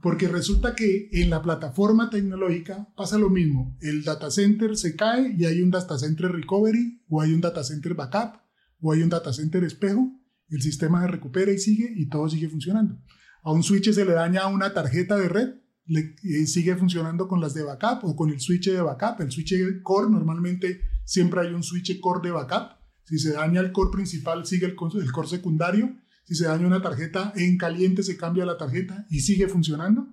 Porque 0.00 0.28
resulta 0.28 0.74
que 0.74 1.08
en 1.12 1.30
la 1.30 1.42
plataforma 1.42 2.10
tecnológica 2.10 2.92
pasa 2.96 3.18
lo 3.18 3.30
mismo. 3.30 3.76
El 3.80 4.04
data 4.04 4.30
center 4.30 4.76
se 4.76 4.94
cae 4.94 5.34
y 5.36 5.44
hay 5.44 5.60
un 5.62 5.70
data 5.70 5.98
center 5.98 6.32
recovery, 6.32 7.02
o 7.08 7.20
hay 7.20 7.32
un 7.32 7.40
data 7.40 7.64
center 7.64 7.94
backup, 7.94 8.40
o 8.80 8.92
hay 8.92 9.02
un 9.02 9.08
data 9.08 9.32
center 9.32 9.64
espejo. 9.64 10.12
El 10.48 10.62
sistema 10.62 11.02
se 11.02 11.08
recupera 11.08 11.52
y 11.52 11.58
sigue 11.58 11.92
y 11.94 12.08
todo 12.08 12.28
sigue 12.28 12.48
funcionando. 12.48 12.98
A 13.42 13.52
un 13.52 13.62
switch 13.62 13.92
se 13.92 14.04
le 14.04 14.12
daña 14.12 14.46
una 14.46 14.72
tarjeta 14.74 15.16
de 15.16 15.28
red, 15.28 15.48
le, 15.86 16.16
eh, 16.22 16.46
sigue 16.46 16.76
funcionando 16.76 17.28
con 17.28 17.40
las 17.40 17.54
de 17.54 17.62
backup 17.62 18.04
o 18.04 18.16
con 18.16 18.30
el 18.30 18.40
switch 18.40 18.70
de 18.70 18.80
backup. 18.80 19.20
El 19.20 19.30
switch 19.30 19.54
core, 19.82 20.10
normalmente 20.10 20.80
siempre 21.04 21.40
hay 21.40 21.54
un 21.54 21.62
switch 21.62 22.00
core 22.00 22.20
de 22.22 22.32
backup. 22.32 22.76
Si 23.04 23.18
se 23.18 23.32
daña 23.32 23.60
el 23.60 23.72
core 23.72 23.90
principal, 23.92 24.46
sigue 24.46 24.66
el, 24.66 24.74
core 24.74 25.28
secundario 25.28 25.96
si 26.26 26.34
se 26.34 26.46
daña 26.46 26.66
una 26.66 26.82
tarjeta 26.82 27.32
en 27.36 27.56
caliente, 27.56 28.02
se 28.02 28.16
cambia 28.16 28.44
la 28.44 28.58
tarjeta 28.58 29.06
y 29.10 29.20
sigue 29.20 29.46
funcionando. 29.46 30.08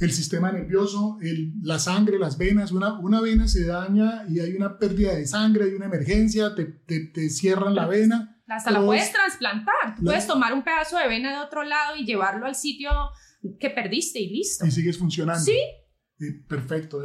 El 0.00 0.10
sistema 0.10 0.50
nervioso, 0.50 1.18
la 1.62 1.78
sangre, 1.78 2.18
las 2.18 2.36
venas, 2.36 2.72
una, 2.72 2.98
una 2.98 3.20
vena 3.20 3.46
se 3.46 3.64
daña 3.64 4.26
y 4.28 4.40
hay 4.40 4.54
una 4.54 4.76
pérdida 4.76 5.14
de 5.14 5.28
sangre, 5.28 5.66
hay 5.66 5.74
una 5.74 5.86
emergencia, 5.86 6.56
te, 6.56 6.64
te, 6.64 7.30
cierran 7.30 7.76
la 7.76 7.86
vena. 7.86 8.33
Hasta 8.46 8.70
la 8.70 8.84
puedes 8.84 9.12
trasplantar. 9.12 9.96
puedes 10.02 10.26
tomar 10.26 10.52
un 10.52 10.62
pedazo 10.62 10.98
de 10.98 11.08
vena 11.08 11.32
de 11.32 11.44
otro 11.44 11.62
lado 11.64 11.96
y 11.96 12.04
llevarlo 12.04 12.46
al 12.46 12.54
sitio 12.54 12.90
que 13.58 13.70
perdiste 13.70 14.20
y 14.20 14.30
listo. 14.30 14.66
Y 14.66 14.70
sigues 14.70 14.98
funcionando. 14.98 15.42
Sí. 15.42 15.58
Eh, 16.20 16.44
perfecto, 16.48 17.02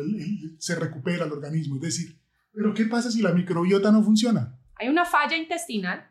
se 0.57 0.75
recupera 0.75 1.25
el 1.25 1.31
organismo. 1.31 1.75
Es 1.75 1.81
decir, 1.81 2.21
pero 2.53 2.73
¿qué 2.73 2.85
pasa 2.85 3.11
si 3.11 3.21
la 3.21 3.31
microbiota 3.31 3.91
no 3.91 4.03
funciona? 4.03 4.59
Hay 4.75 4.87
una 4.89 5.05
falla 5.05 5.35
intestinal 5.35 6.09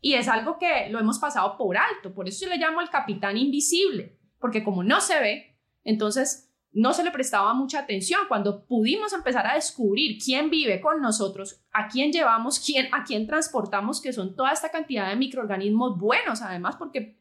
y 0.00 0.14
es 0.14 0.28
algo 0.28 0.58
que 0.58 0.90
lo 0.90 1.00
hemos 1.00 1.18
pasado 1.18 1.56
por 1.56 1.76
alto, 1.76 2.14
por 2.14 2.28
eso 2.28 2.44
yo 2.44 2.50
le 2.50 2.58
llamo 2.58 2.80
el 2.80 2.90
capitán 2.90 3.36
invisible, 3.36 4.20
porque 4.38 4.62
como 4.62 4.84
no 4.84 5.00
se 5.00 5.18
ve, 5.18 5.58
entonces 5.82 6.43
no 6.74 6.92
se 6.92 7.04
le 7.04 7.10
prestaba 7.10 7.54
mucha 7.54 7.78
atención. 7.78 8.22
Cuando 8.28 8.66
pudimos 8.66 9.12
empezar 9.12 9.46
a 9.46 9.54
descubrir 9.54 10.18
quién 10.22 10.50
vive 10.50 10.80
con 10.80 11.00
nosotros, 11.00 11.64
a 11.72 11.88
quién 11.88 12.12
llevamos, 12.12 12.58
quién, 12.58 12.88
a 12.92 13.04
quién 13.04 13.26
transportamos, 13.26 14.00
que 14.00 14.12
son 14.12 14.36
toda 14.36 14.52
esta 14.52 14.70
cantidad 14.70 15.08
de 15.08 15.16
microorganismos 15.16 15.98
buenos, 15.98 16.42
además, 16.42 16.76
porque 16.76 17.16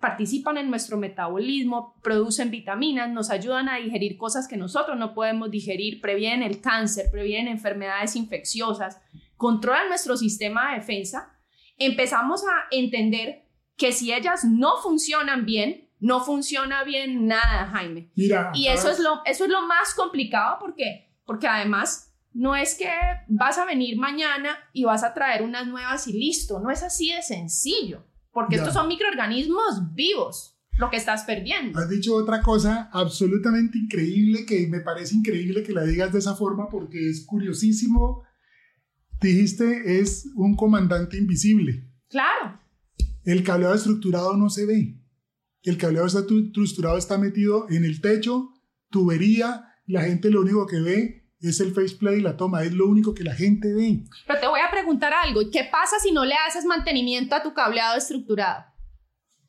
participan 0.00 0.58
en 0.58 0.70
nuestro 0.70 0.96
metabolismo, 0.96 1.94
producen 2.02 2.50
vitaminas, 2.50 3.10
nos 3.10 3.30
ayudan 3.30 3.68
a 3.68 3.76
digerir 3.76 4.16
cosas 4.16 4.48
que 4.48 4.56
nosotros 4.56 4.98
no 4.98 5.14
podemos 5.14 5.50
digerir, 5.50 6.00
previenen 6.00 6.42
el 6.42 6.60
cáncer, 6.60 7.06
previenen 7.10 7.48
enfermedades 7.48 8.16
infecciosas, 8.16 9.00
controlan 9.36 9.88
nuestro 9.88 10.16
sistema 10.16 10.70
de 10.70 10.80
defensa 10.80 11.34
empezamos 11.78 12.42
a 12.42 12.66
entender 12.70 13.44
que 13.76 13.92
si 13.92 14.12
ellas 14.12 14.44
no 14.44 14.76
funcionan 14.82 15.46
bien, 15.46 15.87
no 16.00 16.24
funciona 16.24 16.84
bien 16.84 17.26
nada, 17.26 17.66
Jaime. 17.72 18.10
Mira, 18.16 18.50
y 18.54 18.68
eso 18.68 18.90
es, 18.90 18.98
lo, 18.98 19.22
eso 19.24 19.44
es 19.44 19.50
lo 19.50 19.66
más 19.66 19.94
complicado 19.94 20.56
porque, 20.60 21.12
porque 21.24 21.48
además 21.48 22.14
no 22.32 22.54
es 22.54 22.74
que 22.74 22.90
vas 23.28 23.58
a 23.58 23.64
venir 23.64 23.98
mañana 23.98 24.56
y 24.72 24.84
vas 24.84 25.02
a 25.02 25.14
traer 25.14 25.42
unas 25.42 25.66
nuevas 25.66 26.06
y 26.06 26.12
listo, 26.12 26.60
no 26.60 26.70
es 26.70 26.82
así 26.82 27.12
de 27.12 27.22
sencillo, 27.22 28.04
porque 28.32 28.56
estos 28.56 28.74
son 28.74 28.88
microorganismos 28.88 29.94
vivos, 29.94 30.56
lo 30.72 30.90
que 30.90 30.96
estás 30.96 31.24
perdiendo. 31.24 31.78
Has 31.78 31.88
dicho 31.88 32.14
otra 32.14 32.42
cosa 32.42 32.88
absolutamente 32.92 33.78
increíble 33.78 34.46
que 34.46 34.66
me 34.68 34.80
parece 34.80 35.16
increíble 35.16 35.62
que 35.62 35.72
la 35.72 35.82
digas 35.82 36.12
de 36.12 36.20
esa 36.20 36.36
forma 36.36 36.68
porque 36.68 37.08
es 37.10 37.26
curiosísimo 37.26 38.22
Dijiste, 39.20 40.00
es 40.00 40.30
un 40.36 40.54
comandante 40.54 41.16
invisible. 41.16 41.84
Claro. 42.08 42.60
El 43.24 43.42
cableado 43.42 43.74
estructurado 43.74 44.36
no 44.36 44.48
se 44.48 44.64
ve. 44.64 44.97
El 45.62 45.76
cableado 45.76 46.06
estructurado 46.06 46.96
está 46.98 47.18
metido 47.18 47.66
en 47.68 47.84
el 47.84 48.00
techo, 48.00 48.50
tubería, 48.90 49.74
la 49.86 50.02
gente 50.02 50.30
lo 50.30 50.42
único 50.42 50.66
que 50.66 50.80
ve 50.80 51.28
es 51.40 51.60
el 51.60 51.72
faceplay 51.72 52.18
y 52.18 52.22
la 52.22 52.36
toma, 52.36 52.62
es 52.62 52.72
lo 52.72 52.86
único 52.86 53.14
que 53.14 53.24
la 53.24 53.34
gente 53.34 53.72
ve. 53.72 54.04
Pero 54.26 54.40
te 54.40 54.46
voy 54.46 54.60
a 54.60 54.70
preguntar 54.70 55.12
algo, 55.12 55.40
¿qué 55.52 55.68
pasa 55.70 55.96
si 56.02 56.12
no 56.12 56.24
le 56.24 56.34
haces 56.34 56.64
mantenimiento 56.64 57.34
a 57.34 57.42
tu 57.42 57.54
cableado 57.54 57.96
estructurado? 57.96 58.64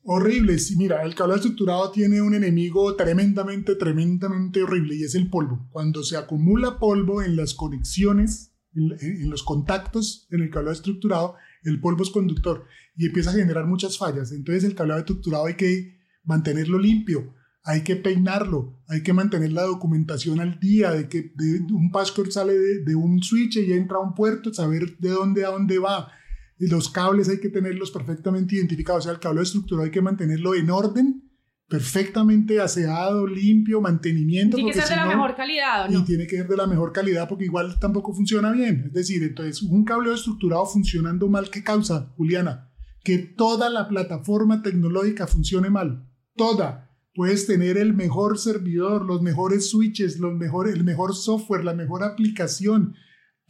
Horrible, 0.02 0.58
sí, 0.58 0.76
mira, 0.76 1.02
el 1.02 1.14
cableado 1.14 1.40
estructurado 1.40 1.90
tiene 1.90 2.22
un 2.22 2.34
enemigo 2.34 2.96
tremendamente, 2.96 3.74
tremendamente 3.74 4.62
horrible 4.62 4.96
y 4.96 5.04
es 5.04 5.14
el 5.14 5.28
polvo. 5.28 5.68
Cuando 5.70 6.02
se 6.02 6.16
acumula 6.16 6.78
polvo 6.78 7.22
en 7.22 7.36
las 7.36 7.54
conexiones 7.54 8.54
en, 8.74 9.28
los 9.28 9.42
contactos 9.42 10.26
en 10.30 10.40
el 10.40 10.50
cableado 10.50 10.72
estructurado, 10.72 11.36
el 11.64 11.80
polvo 11.80 12.02
es 12.02 12.10
conductor 12.10 12.66
y 12.96 13.06
empieza 13.06 13.30
a 13.30 13.34
generar 13.34 13.66
muchas 13.66 13.98
fallas. 13.98 14.32
Entonces 14.32 14.64
el 14.64 14.74
cableado 14.74 15.00
estructurado 15.00 15.46
hay 15.46 15.56
que 15.56 15.99
mantenerlo 16.30 16.78
limpio, 16.78 17.34
hay 17.62 17.82
que 17.82 17.96
peinarlo, 17.96 18.80
hay 18.88 19.02
que 19.02 19.12
mantener 19.12 19.52
la 19.52 19.64
documentación 19.64 20.40
al 20.40 20.58
día, 20.58 20.92
de 20.92 21.08
que 21.08 21.32
un 21.70 21.90
passcode 21.90 22.30
sale 22.30 22.54
de, 22.54 22.94
un 22.94 23.22
switch 23.22 23.58
y 23.58 23.72
entra 23.72 23.98
a 23.98 24.00
un 24.00 24.14
puerto, 24.14 24.54
saber 24.54 24.96
de 24.98 25.10
dónde 25.10 25.44
a 25.44 25.50
dónde 25.50 25.78
va. 25.78 26.10
Y 26.58 26.68
los 26.68 26.88
cables 26.88 27.28
hay 27.28 27.40
que 27.40 27.48
tenerlos 27.48 27.90
perfectamente 27.90 28.56
identificados, 28.56 29.00
o 29.00 29.04
sea, 29.04 29.12
el 29.12 29.20
cableado 29.20 29.44
estructurado 29.44 29.84
hay 29.84 29.90
que 29.90 30.02
mantenerlo 30.02 30.54
en 30.54 30.70
orden 30.70 31.30
perfectamente 31.70 32.60
aseado, 32.60 33.28
limpio, 33.28 33.80
mantenimiento. 33.80 34.56
Tiene 34.56 34.72
que 34.72 34.80
ser 34.82 34.88
de 34.88 34.96
la 34.96 35.06
mejor 35.06 35.36
calidad, 35.36 35.86
¿o 35.86 35.88
no? 35.88 36.00
Y 36.00 36.04
tiene 36.04 36.26
que 36.26 36.36
ser 36.36 36.48
de 36.48 36.56
la 36.56 36.66
mejor 36.66 36.92
calidad 36.92 37.28
porque 37.28 37.44
igual 37.44 37.78
tampoco 37.78 38.12
funciona 38.12 38.50
bien. 38.50 38.86
Es 38.86 38.92
decir, 38.92 39.22
entonces, 39.22 39.62
un 39.62 39.84
cableado 39.84 40.16
estructurado 40.16 40.66
funcionando 40.66 41.28
mal, 41.28 41.48
¿qué 41.48 41.62
causa, 41.62 42.12
Juliana? 42.16 42.68
Que 43.04 43.18
toda 43.18 43.70
la 43.70 43.86
plataforma 43.86 44.62
tecnológica 44.62 45.28
funcione 45.28 45.70
mal. 45.70 46.09
Toda. 46.40 46.90
Puedes 47.14 47.46
tener 47.46 47.76
el 47.76 47.92
mejor 47.92 48.38
servidor, 48.38 49.04
los 49.04 49.20
mejores 49.20 49.68
switches, 49.68 50.18
los 50.18 50.34
mejores, 50.34 50.74
el 50.74 50.84
mejor 50.84 51.14
software, 51.14 51.64
la 51.64 51.74
mejor 51.74 52.02
aplicación. 52.02 52.94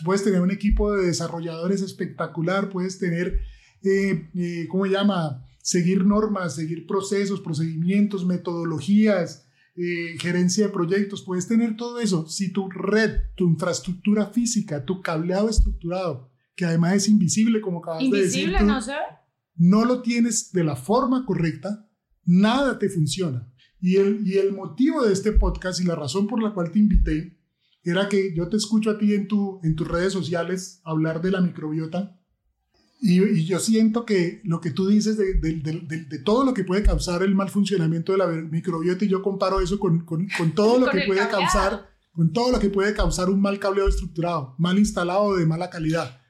Puedes 0.04 0.24
tener 0.24 0.40
un 0.40 0.50
equipo 0.50 0.92
de 0.92 1.06
desarrolladores 1.06 1.82
espectacular, 1.82 2.68
puedes 2.68 2.98
tener, 2.98 3.38
eh, 3.84 4.28
eh, 4.34 4.66
¿cómo 4.68 4.86
se 4.86 4.92
llama? 4.92 5.44
seguir 5.62 6.04
normas, 6.04 6.56
seguir 6.56 6.86
procesos, 6.86 7.40
procedimientos, 7.40 8.26
metodologías, 8.26 9.46
eh, 9.76 10.16
gerencia 10.18 10.66
de 10.66 10.72
proyectos, 10.72 11.22
puedes 11.22 11.46
tener 11.46 11.76
todo 11.76 12.00
eso. 12.00 12.26
Si 12.26 12.52
tu 12.52 12.68
red, 12.68 13.20
tu 13.36 13.48
infraestructura 13.48 14.26
física, 14.26 14.84
tu 14.84 15.00
cableado 15.00 15.48
estructurado, 15.48 16.30
que 16.56 16.64
además 16.64 16.94
es 16.94 17.08
invisible, 17.08 17.60
como 17.60 17.78
acabas 17.78 18.00
de 18.00 18.06
decir. 18.06 18.48
Invisible, 18.48 18.62
no 18.62 18.80
sé. 18.80 18.96
No 19.54 19.84
lo 19.84 20.02
tienes 20.02 20.52
de 20.52 20.64
la 20.64 20.76
forma 20.76 21.24
correcta, 21.26 21.86
nada 22.24 22.78
te 22.78 22.88
funciona. 22.88 23.52
Y 23.80 23.96
el, 23.96 24.26
y 24.26 24.38
el 24.38 24.52
motivo 24.52 25.04
de 25.04 25.12
este 25.12 25.32
podcast 25.32 25.80
y 25.80 25.84
la 25.84 25.94
razón 25.94 26.26
por 26.26 26.42
la 26.42 26.52
cual 26.52 26.70
te 26.70 26.78
invité 26.78 27.38
era 27.82 28.08
que 28.08 28.34
yo 28.34 28.48
te 28.48 28.56
escucho 28.56 28.90
a 28.90 28.98
ti 28.98 29.14
en, 29.14 29.26
tu, 29.26 29.60
en 29.62 29.74
tus 29.74 29.88
redes 29.88 30.12
sociales 30.12 30.80
hablar 30.84 31.22
de 31.22 31.30
la 31.30 31.40
microbiota 31.40 32.20
y, 33.02 33.46
yo 33.46 33.58
siento 33.58 34.04
que 34.04 34.42
lo 34.44 34.60
que 34.60 34.70
tú 34.70 34.86
dices 34.86 35.16
de, 35.16 35.34
de, 35.34 36.18
todo 36.18 36.44
lo 36.44 36.52
que 36.52 36.64
puede 36.64 36.82
causar 36.82 37.22
el 37.22 37.34
mal 37.34 37.48
funcionamiento 37.48 38.12
de 38.12 38.18
la 38.18 38.26
microbiota, 38.26 39.04
y 39.04 39.08
yo 39.08 39.22
comparo 39.22 39.60
eso 39.60 39.80
con, 39.80 40.04
con, 40.04 40.28
con 40.36 40.52
todo 40.52 40.78
lo 40.78 40.86
que 40.90 41.04
puede 41.06 41.26
causar, 41.28 41.88
con 42.12 42.32
todo 42.32 42.52
lo 42.52 42.58
que 42.58 42.68
puede 42.68 42.92
causar 42.92 43.30
un 43.30 43.40
mal 43.40 43.58
cableado 43.58 43.88
estructurado, 43.88 44.54
mal 44.58 44.78
instalado 44.78 45.34
de 45.36 45.46
mala 45.46 45.70
calidad. 45.70 46.20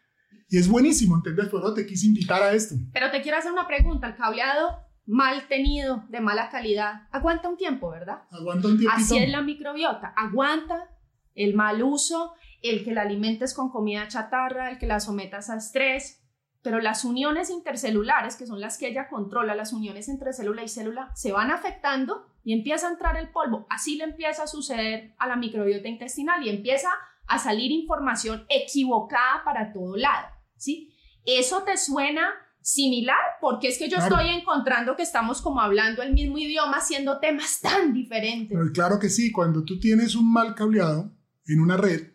Y 0.49 0.59
es 0.59 0.69
buenísimo, 0.69 1.17
¿entendés? 1.17 1.49
Por 1.49 1.61
eso 1.61 1.75
te 1.75 1.87
quise 1.87 2.07
invitar 2.07 2.43
a 2.43 2.53
esto. 2.53 2.77
Pero 2.93 3.11
te 3.11 3.21
quiero 3.23 3.39
hacer 3.39 3.53
una 3.53 3.67
pregunta. 3.67 4.09
El 4.09 4.17
cableado 4.17 4.69
mal 5.11 5.49
tenido, 5.49 6.05
de 6.09 6.21
mala 6.21 6.49
calidad, 6.51 7.09
aguanta 7.11 7.49
un 7.49 7.57
tiempo, 7.57 7.91
¿verdad? 7.91 8.23
Aguanta 8.31 8.69
un 8.69 8.79
tiempo. 8.79 8.97
Así 8.97 9.19
es 9.19 9.29
la 9.29 9.43
microbiota. 9.43 10.15
Aguanta 10.17 10.89
el 11.35 11.55
mal 11.55 11.83
uso, 11.83 12.35
el 12.63 12.85
que 12.85 12.93
la 12.93 13.03
alimentes 13.03 13.53
con 13.53 13.71
comida 13.71 14.07
chatarra, 14.07 14.71
el 14.71 14.79
que 14.79 14.87
la 14.87 15.01
sometas 15.01 15.51
a 15.51 15.57
estrés, 15.57 16.23
pero 16.63 16.79
las 16.79 17.05
uniones 17.05 17.51
intercelulares, 17.51 18.37
que 18.37 18.47
son 18.47 18.61
las 18.61 18.79
que 18.79 18.87
ella 18.87 19.09
controla, 19.09 19.57
las 19.57 19.73
uniones 19.73 20.09
entre 20.09 20.33
célula 20.33 20.63
y 20.63 20.69
célula, 20.69 21.11
se 21.17 21.33
van 21.33 21.51
afectando 21.51 22.27
y 22.45 22.53
empieza 22.53 22.87
a 22.87 22.93
entrar 22.93 23.17
el 23.17 23.31
polvo. 23.31 23.67
Así 23.69 23.97
le 23.97 24.05
empieza 24.05 24.45
a 24.45 24.47
suceder 24.47 25.15
a 25.19 25.27
la 25.27 25.37
microbiota 25.37 25.89
intestinal 25.89 26.47
y 26.47 26.51
empieza 26.51 26.89
a 27.27 27.39
salir 27.39 27.73
información 27.73 28.47
equivocada 28.49 29.43
para 29.45 29.73
todo 29.73 29.97
lado, 29.97 30.29
¿sí? 30.57 30.95
¿Eso 31.25 31.63
te 31.65 31.77
suena 31.77 32.33
similar? 32.63 33.17
Porque 33.41 33.69
es 33.69 33.79
que 33.79 33.89
yo 33.89 33.99
estoy 33.99 34.29
encontrando 34.29 34.97
que 34.97 35.03
estamos 35.03 35.41
como 35.43 35.61
hablando 35.61 36.03
el 36.03 36.13
mismo 36.13 36.39
idioma 36.39 36.79
haciendo 36.79 37.19
temas 37.19 37.61
tan 37.61 37.93
diferentes. 37.93 38.57
claro 38.73 38.99
que 38.99 39.09
sí, 39.09 39.33
cuando 39.33 39.65
tú 39.65 39.79
tienes 39.79 40.15
un 40.15 40.33
mal 40.33 40.55
cableado 40.55 41.13
en 41.47 41.61
una 41.61 41.77
red, 41.77 42.13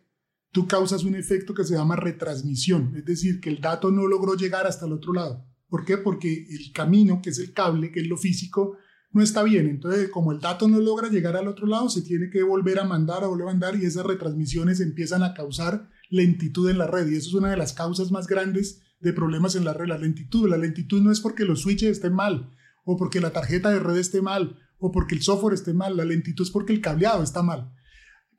tú 0.51 0.67
causas 0.67 1.03
un 1.03 1.15
efecto 1.15 1.53
que 1.53 1.63
se 1.63 1.75
llama 1.75 1.95
retransmisión, 1.95 2.93
es 2.95 3.05
decir, 3.05 3.41
que 3.41 3.49
el 3.49 3.59
dato 3.59 3.91
no 3.91 4.07
logró 4.07 4.35
llegar 4.35 4.65
hasta 4.67 4.85
el 4.85 4.93
otro 4.93 5.13
lado. 5.13 5.45
¿Por 5.67 5.83
qué? 5.83 5.97
Porque 5.97 6.47
el 6.49 6.71
camino, 6.71 7.21
que 7.21 7.31
es 7.31 7.39
el 7.39 7.51
cable, 7.51 7.91
que 7.91 7.99
es 7.99 8.07
lo 8.07 8.15
físico, 8.15 8.77
no 9.11 9.23
está 9.23 9.43
bien. 9.43 9.67
Entonces, 9.67 10.09
como 10.09 10.31
el 10.31 10.39
dato 10.39 10.67
no 10.67 10.79
logra 10.79 11.09
llegar 11.09 11.35
al 11.35 11.47
otro 11.47 11.67
lado, 11.67 11.89
se 11.89 12.01
tiene 12.01 12.29
que 12.29 12.43
volver 12.43 12.79
a 12.79 12.85
mandar, 12.85 13.23
a 13.23 13.27
volver 13.27 13.47
a 13.47 13.51
mandar, 13.51 13.75
y 13.75 13.85
esas 13.85 14.05
retransmisiones 14.05 14.79
empiezan 14.79 15.23
a 15.23 15.33
causar 15.33 15.89
lentitud 16.09 16.69
en 16.69 16.77
la 16.77 16.87
red. 16.87 17.07
Y 17.07 17.15
eso 17.15 17.29
es 17.29 17.33
una 17.33 17.49
de 17.49 17.57
las 17.57 17.73
causas 17.73 18.11
más 18.11 18.27
grandes 18.27 18.81
de 19.05 19.13
problemas 19.13 19.55
en 19.55 19.63
la 19.63 19.73
red, 19.73 19.85
la 19.85 19.99
lentitud. 19.99 20.49
La 20.49 20.57
lentitud 20.57 20.99
no 20.99 21.11
es 21.11 21.21
porque 21.21 21.45
los 21.45 21.61
switches 21.61 21.91
estén 21.91 22.13
mal, 22.13 22.49
o 22.83 22.97
porque 22.97 23.21
la 23.21 23.29
tarjeta 23.29 23.69
de 23.69 23.79
red 23.79 23.97
esté 23.97 24.19
mal, 24.19 24.57
o 24.79 24.91
porque 24.91 25.13
el 25.13 25.21
software 25.21 25.53
esté 25.53 25.73
mal. 25.73 25.95
La 25.95 26.05
lentitud 26.05 26.43
es 26.43 26.49
porque 26.49 26.73
el 26.73 26.81
cableado 26.81 27.21
está 27.21 27.43
mal. 27.43 27.71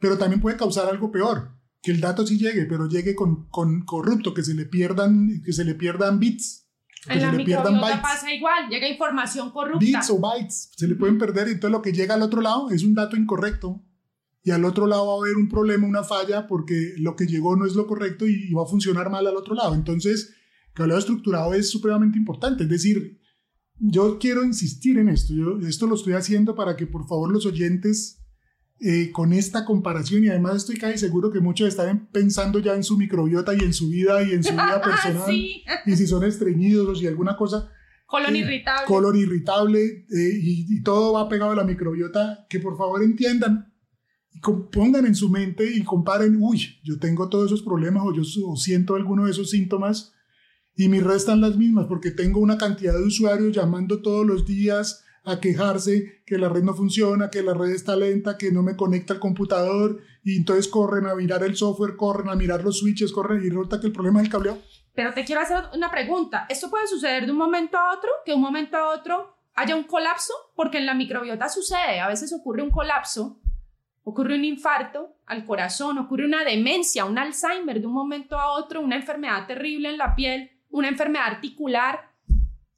Pero 0.00 0.18
también 0.18 0.40
puede 0.40 0.56
causar 0.56 0.88
algo 0.88 1.12
peor, 1.12 1.52
que 1.80 1.92
el 1.92 2.00
dato 2.00 2.26
sí 2.26 2.36
llegue, 2.36 2.66
pero 2.66 2.88
llegue 2.88 3.14
con, 3.14 3.48
con 3.48 3.84
corrupto, 3.84 4.34
que 4.34 4.42
se 4.42 4.54
le 4.54 4.64
pierdan, 4.64 5.40
que 5.44 5.52
se 5.52 5.64
le 5.64 5.76
pierdan 5.76 6.18
bits. 6.18 6.66
Que 7.06 7.12
en 7.12 7.20
se 7.20 7.26
la 7.26 7.32
le 7.32 7.44
pierdan 7.44 7.80
bytes. 7.80 8.00
pasa 8.00 8.34
igual, 8.34 8.68
llega 8.68 8.88
información 8.88 9.52
corrupta. 9.52 9.78
Bits 9.78 10.10
o 10.10 10.18
bytes, 10.18 10.72
se 10.76 10.88
le 10.88 10.96
pueden 10.96 11.16
perder 11.16 11.46
y 11.46 11.52
entonces 11.52 11.70
lo 11.70 11.80
que 11.80 11.92
llega 11.92 12.14
al 12.14 12.22
otro 12.22 12.40
lado 12.40 12.70
es 12.70 12.82
un 12.82 12.94
dato 12.94 13.16
incorrecto. 13.16 13.84
Y 14.42 14.52
al 14.52 14.64
otro 14.64 14.86
lado 14.86 15.08
va 15.08 15.14
a 15.14 15.16
haber 15.16 15.36
un 15.36 15.48
problema, 15.48 15.88
una 15.88 16.04
falla, 16.04 16.46
porque 16.46 16.94
lo 16.98 17.16
que 17.16 17.26
llegó 17.26 17.56
no 17.56 17.66
es 17.66 17.74
lo 17.74 17.88
correcto 17.88 18.28
y, 18.28 18.52
va 18.52 18.62
a 18.62 18.66
funcionar 18.66 19.10
mal 19.10 19.26
al 19.26 19.36
otro 19.36 19.56
lado. 19.56 19.74
Entonces, 19.74 20.35
el 20.76 20.78
cableado 20.78 21.00
estructurado 21.00 21.54
es 21.54 21.70
supremamente 21.70 22.18
importante. 22.18 22.64
Es 22.64 22.68
decir, 22.68 23.18
yo 23.78 24.18
quiero 24.18 24.44
insistir 24.44 24.98
en 24.98 25.08
esto. 25.08 25.32
Yo 25.32 25.58
esto 25.66 25.86
lo 25.86 25.94
estoy 25.94 26.12
haciendo 26.12 26.54
para 26.54 26.76
que 26.76 26.86
por 26.86 27.08
favor 27.08 27.32
los 27.32 27.46
oyentes 27.46 28.22
eh, 28.78 29.10
con 29.10 29.32
esta 29.32 29.64
comparación 29.64 30.24
y 30.24 30.28
además 30.28 30.56
estoy 30.56 30.76
casi 30.76 30.98
seguro 30.98 31.30
que 31.30 31.40
muchos 31.40 31.66
están 31.66 32.08
pensando 32.12 32.58
ya 32.58 32.74
en 32.74 32.84
su 32.84 32.98
microbiota 32.98 33.54
y 33.54 33.60
en 33.60 33.72
su 33.72 33.88
vida 33.88 34.22
y 34.22 34.32
en 34.32 34.44
su 34.44 34.52
vida 34.52 34.82
personal 34.82 35.34
y 35.34 35.96
si 35.96 36.06
son 36.06 36.24
estreñidos 36.24 36.86
o 36.86 36.94
si 36.94 37.06
alguna 37.06 37.38
cosa 37.38 37.72
colon 38.04 38.36
eh, 38.36 38.40
irritable 38.40 38.86
colon 38.86 39.16
irritable 39.16 39.82
eh, 39.82 40.40
y, 40.42 40.82
todo 40.82 41.14
va 41.14 41.26
pegado 41.26 41.52
a 41.52 41.56
la 41.56 41.64
microbiota 41.64 42.44
que 42.50 42.60
por 42.60 42.76
favor 42.76 43.02
entiendan 43.02 43.72
y 44.30 44.40
pongan 44.70 45.06
en 45.06 45.14
su 45.14 45.30
mente 45.30 45.64
y 45.74 45.82
comparen 45.82 46.36
uy 46.38 46.78
yo 46.84 46.98
tengo 46.98 47.30
todos 47.30 47.46
esos 47.46 47.62
problemas 47.62 48.02
o 48.04 48.12
yo 48.12 48.24
siento 48.56 48.94
alguno 48.94 49.24
de 49.24 49.30
esos 49.30 49.48
síntomas 49.48 50.12
y 50.76 50.88
mis 50.88 51.02
redes 51.02 51.22
están 51.22 51.40
las 51.40 51.56
mismas 51.56 51.86
porque 51.86 52.10
tengo 52.10 52.40
una 52.40 52.58
cantidad 52.58 52.92
de 52.92 53.02
usuarios 53.02 53.54
llamando 53.54 54.02
todos 54.02 54.26
los 54.26 54.46
días 54.46 55.04
a 55.24 55.40
quejarse 55.40 56.22
que 56.24 56.38
la 56.38 56.48
red 56.48 56.62
no 56.62 56.74
funciona, 56.74 57.30
que 57.30 57.42
la 57.42 57.54
red 57.54 57.70
está 57.70 57.96
lenta, 57.96 58.38
que 58.38 58.52
no 58.52 58.62
me 58.62 58.76
conecta 58.76 59.14
al 59.14 59.20
computador 59.20 60.00
y 60.22 60.36
entonces 60.36 60.68
corren 60.68 61.06
a 61.06 61.14
mirar 61.16 61.42
el 61.42 61.56
software, 61.56 61.96
corren 61.96 62.28
a 62.28 62.36
mirar 62.36 62.62
los 62.62 62.78
switches, 62.78 63.12
corren 63.12 63.42
y 63.42 63.48
resulta 63.48 63.80
que 63.80 63.88
el 63.88 63.92
problema 63.92 64.20
es 64.20 64.26
el 64.26 64.32
cableado. 64.32 64.58
Pero 64.94 65.12
te 65.12 65.24
quiero 65.24 65.40
hacer 65.40 65.64
una 65.74 65.90
pregunta. 65.90 66.46
¿Esto 66.48 66.70
puede 66.70 66.86
suceder 66.86 67.26
de 67.26 67.32
un 67.32 67.38
momento 67.38 67.76
a 67.76 67.92
otro? 67.92 68.08
¿Que 68.24 68.32
de 68.32 68.36
un 68.36 68.42
momento 68.42 68.76
a 68.76 68.94
otro 68.94 69.36
haya 69.54 69.74
un 69.74 69.84
colapso? 69.84 70.32
Porque 70.54 70.78
en 70.78 70.86
la 70.86 70.94
microbiota 70.94 71.48
sucede. 71.48 72.00
A 72.00 72.08
veces 72.08 72.32
ocurre 72.32 72.62
un 72.62 72.70
colapso, 72.70 73.40
ocurre 74.04 74.36
un 74.36 74.44
infarto 74.44 75.16
al 75.26 75.44
corazón, 75.44 75.98
ocurre 75.98 76.24
una 76.24 76.44
demencia, 76.44 77.04
un 77.04 77.18
Alzheimer 77.18 77.80
de 77.80 77.86
un 77.86 77.92
momento 77.92 78.38
a 78.38 78.52
otro, 78.52 78.80
una 78.80 78.96
enfermedad 78.96 79.46
terrible 79.46 79.90
en 79.90 79.98
la 79.98 80.14
piel, 80.14 80.55
una 80.68 80.88
enfermedad 80.88 81.26
articular, 81.26 82.10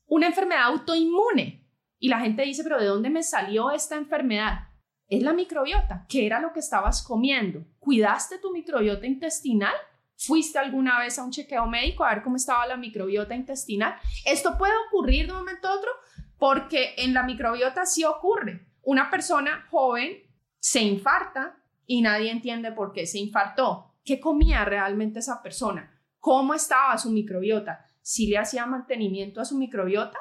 una 0.06 0.26
enfermedad 0.26 0.64
autoinmune. 0.64 1.66
Y 1.98 2.08
la 2.08 2.20
gente 2.20 2.42
dice, 2.42 2.62
pero 2.62 2.78
¿de 2.78 2.86
dónde 2.86 3.10
me 3.10 3.22
salió 3.22 3.70
esta 3.70 3.96
enfermedad? 3.96 4.68
Es 5.08 5.22
la 5.22 5.32
microbiota. 5.32 6.06
¿Qué 6.08 6.26
era 6.26 6.40
lo 6.40 6.52
que 6.52 6.60
estabas 6.60 7.02
comiendo? 7.02 7.64
¿Cuidaste 7.78 8.38
tu 8.38 8.52
microbiota 8.52 9.06
intestinal? 9.06 9.74
¿Fuiste 10.16 10.58
alguna 10.58 10.98
vez 10.98 11.18
a 11.18 11.24
un 11.24 11.30
chequeo 11.30 11.66
médico 11.66 12.04
a 12.04 12.14
ver 12.14 12.22
cómo 12.22 12.36
estaba 12.36 12.66
la 12.66 12.76
microbiota 12.76 13.34
intestinal? 13.34 13.96
Esto 14.24 14.58
puede 14.58 14.74
ocurrir 14.88 15.26
de 15.26 15.32
un 15.32 15.38
momento 15.38 15.68
a 15.68 15.74
otro 15.74 15.90
porque 16.38 16.94
en 16.98 17.14
la 17.14 17.22
microbiota 17.22 17.86
sí 17.86 18.04
ocurre. 18.04 18.66
Una 18.82 19.10
persona 19.10 19.66
joven 19.70 20.18
se 20.58 20.82
infarta 20.82 21.56
y 21.86 22.02
nadie 22.02 22.30
entiende 22.30 22.72
por 22.72 22.92
qué 22.92 23.06
se 23.06 23.18
infartó. 23.18 23.94
¿Qué 24.04 24.20
comía 24.20 24.64
realmente 24.64 25.18
esa 25.18 25.42
persona? 25.42 25.97
¿Cómo 26.18 26.54
estaba 26.54 26.98
su 26.98 27.10
microbiota? 27.10 27.80
¿Si 28.02 28.26
le 28.26 28.38
hacía 28.38 28.66
mantenimiento 28.66 29.40
a 29.40 29.44
su 29.44 29.56
microbiota? 29.58 30.18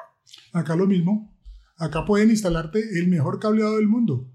Acá 0.52 0.76
lo 0.76 0.86
mismo. 0.86 1.36
Acá 1.76 2.04
pueden 2.04 2.30
instalarte 2.30 2.98
el 2.98 3.08
mejor 3.08 3.38
cableado 3.38 3.76
del 3.76 3.88
mundo. 3.88 4.30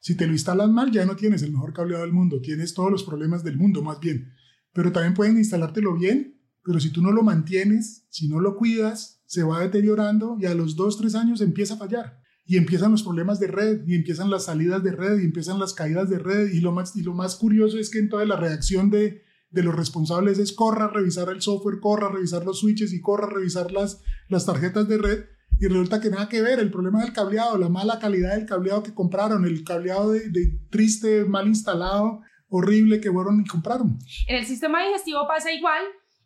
Si 0.00 0.16
te 0.16 0.26
lo 0.26 0.32
instalan 0.32 0.74
mal, 0.74 0.90
ya 0.90 1.04
no 1.04 1.14
tienes 1.14 1.42
el 1.42 1.52
mejor 1.52 1.72
cableado 1.72 2.02
del 2.02 2.12
mundo, 2.12 2.40
tienes 2.40 2.74
todos 2.74 2.90
los 2.90 3.04
problemas 3.04 3.44
del 3.44 3.56
mundo 3.56 3.82
más 3.82 4.00
bien. 4.00 4.32
Pero 4.72 4.90
también 4.90 5.14
pueden 5.14 5.38
instalártelo 5.38 5.94
bien, 5.94 6.40
pero 6.64 6.80
si 6.80 6.90
tú 6.90 7.02
no 7.02 7.12
lo 7.12 7.22
mantienes, 7.22 8.06
si 8.10 8.28
no 8.28 8.40
lo 8.40 8.56
cuidas, 8.56 9.22
se 9.26 9.42
va 9.42 9.60
deteriorando 9.60 10.36
y 10.40 10.46
a 10.46 10.54
los 10.54 10.76
2, 10.76 10.98
3 10.98 11.14
años 11.14 11.40
empieza 11.40 11.74
a 11.74 11.78
fallar. 11.78 12.20
Y 12.44 12.56
empiezan 12.56 12.90
los 12.90 13.04
problemas 13.04 13.38
de 13.38 13.46
red, 13.46 13.86
y 13.86 13.94
empiezan 13.94 14.28
las 14.28 14.46
salidas 14.46 14.82
de 14.82 14.90
red, 14.90 15.20
y 15.20 15.24
empiezan 15.24 15.60
las 15.60 15.74
caídas 15.74 16.10
de 16.10 16.18
red. 16.18 16.52
Y 16.52 16.60
lo 16.60 16.72
más, 16.72 16.96
y 16.96 17.02
lo 17.02 17.14
más 17.14 17.36
curioso 17.36 17.78
es 17.78 17.88
que 17.88 18.00
en 18.00 18.08
toda 18.08 18.24
la 18.24 18.36
reacción 18.36 18.90
de, 18.90 19.22
de 19.52 19.62
los 19.62 19.74
responsables 19.74 20.38
es 20.38 20.52
corra 20.52 20.86
a 20.86 20.88
revisar 20.88 21.28
el 21.28 21.42
software, 21.42 21.80
corra 21.80 22.08
a 22.08 22.12
revisar 22.12 22.44
los 22.44 22.60
switches 22.60 22.92
y 22.92 23.00
corra 23.00 23.26
a 23.26 23.30
revisar 23.30 23.70
las, 23.70 24.02
las 24.28 24.46
tarjetas 24.46 24.88
de 24.88 24.98
red. 24.98 25.24
Y 25.60 25.68
resulta 25.68 26.00
que 26.00 26.10
nada 26.10 26.28
que 26.28 26.42
ver, 26.42 26.58
el 26.58 26.70
problema 26.70 27.02
del 27.02 27.12
cableado, 27.12 27.56
la 27.58 27.68
mala 27.68 27.98
calidad 28.00 28.34
del 28.34 28.46
cableado 28.46 28.82
que 28.82 28.94
compraron, 28.94 29.44
el 29.44 29.62
cableado 29.62 30.10
de, 30.10 30.30
de 30.30 30.58
triste, 30.70 31.24
mal 31.24 31.46
instalado, 31.46 32.22
horrible 32.48 33.00
que 33.00 33.12
fueron 33.12 33.40
y 33.40 33.44
compraron. 33.44 33.98
En 34.26 34.36
el 34.36 34.46
sistema 34.46 34.82
digestivo 34.84 35.28
pasa 35.28 35.52
igual, 35.52 35.84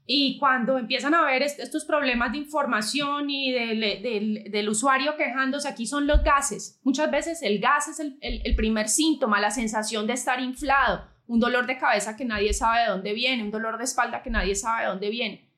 y 0.08 0.38
cuando 0.38 0.78
empiezan 0.78 1.14
a 1.14 1.24
ver 1.24 1.42
estos 1.42 1.84
problemas 1.84 2.30
de 2.30 2.38
información 2.38 3.28
y 3.28 3.50
del, 3.50 4.50
del, 4.52 4.68
usuario 4.68 5.16
quejándose, 5.16 5.68
aquí 5.68 5.84
son 5.84 6.06
los 6.06 6.22
gases. 6.22 6.80
Muchas 6.84 7.10
veces 7.10 7.42
el 7.42 7.58
gas 7.58 7.88
es 7.88 7.98
el, 7.98 8.16
el, 8.20 8.54
primer 8.54 8.88
síntoma, 8.88 9.40
la 9.40 9.50
sensación 9.50 10.06
de 10.06 10.12
estar 10.12 10.40
inflado, 10.40 11.08
un 11.26 11.40
dolor 11.40 11.66
de 11.66 11.78
cabeza 11.78 12.16
que 12.16 12.24
nadie 12.24 12.52
sabe 12.52 12.82
de 12.82 12.88
dónde 12.88 13.12
viene, 13.12 13.42
un 13.42 13.50
dolor 13.50 13.78
de 13.78 13.84
espalda 13.84 14.22
que 14.22 14.30
nadie 14.30 14.54
sabe 14.54 14.82
de 14.82 14.88
dónde 14.88 15.10
viene, 15.10 15.50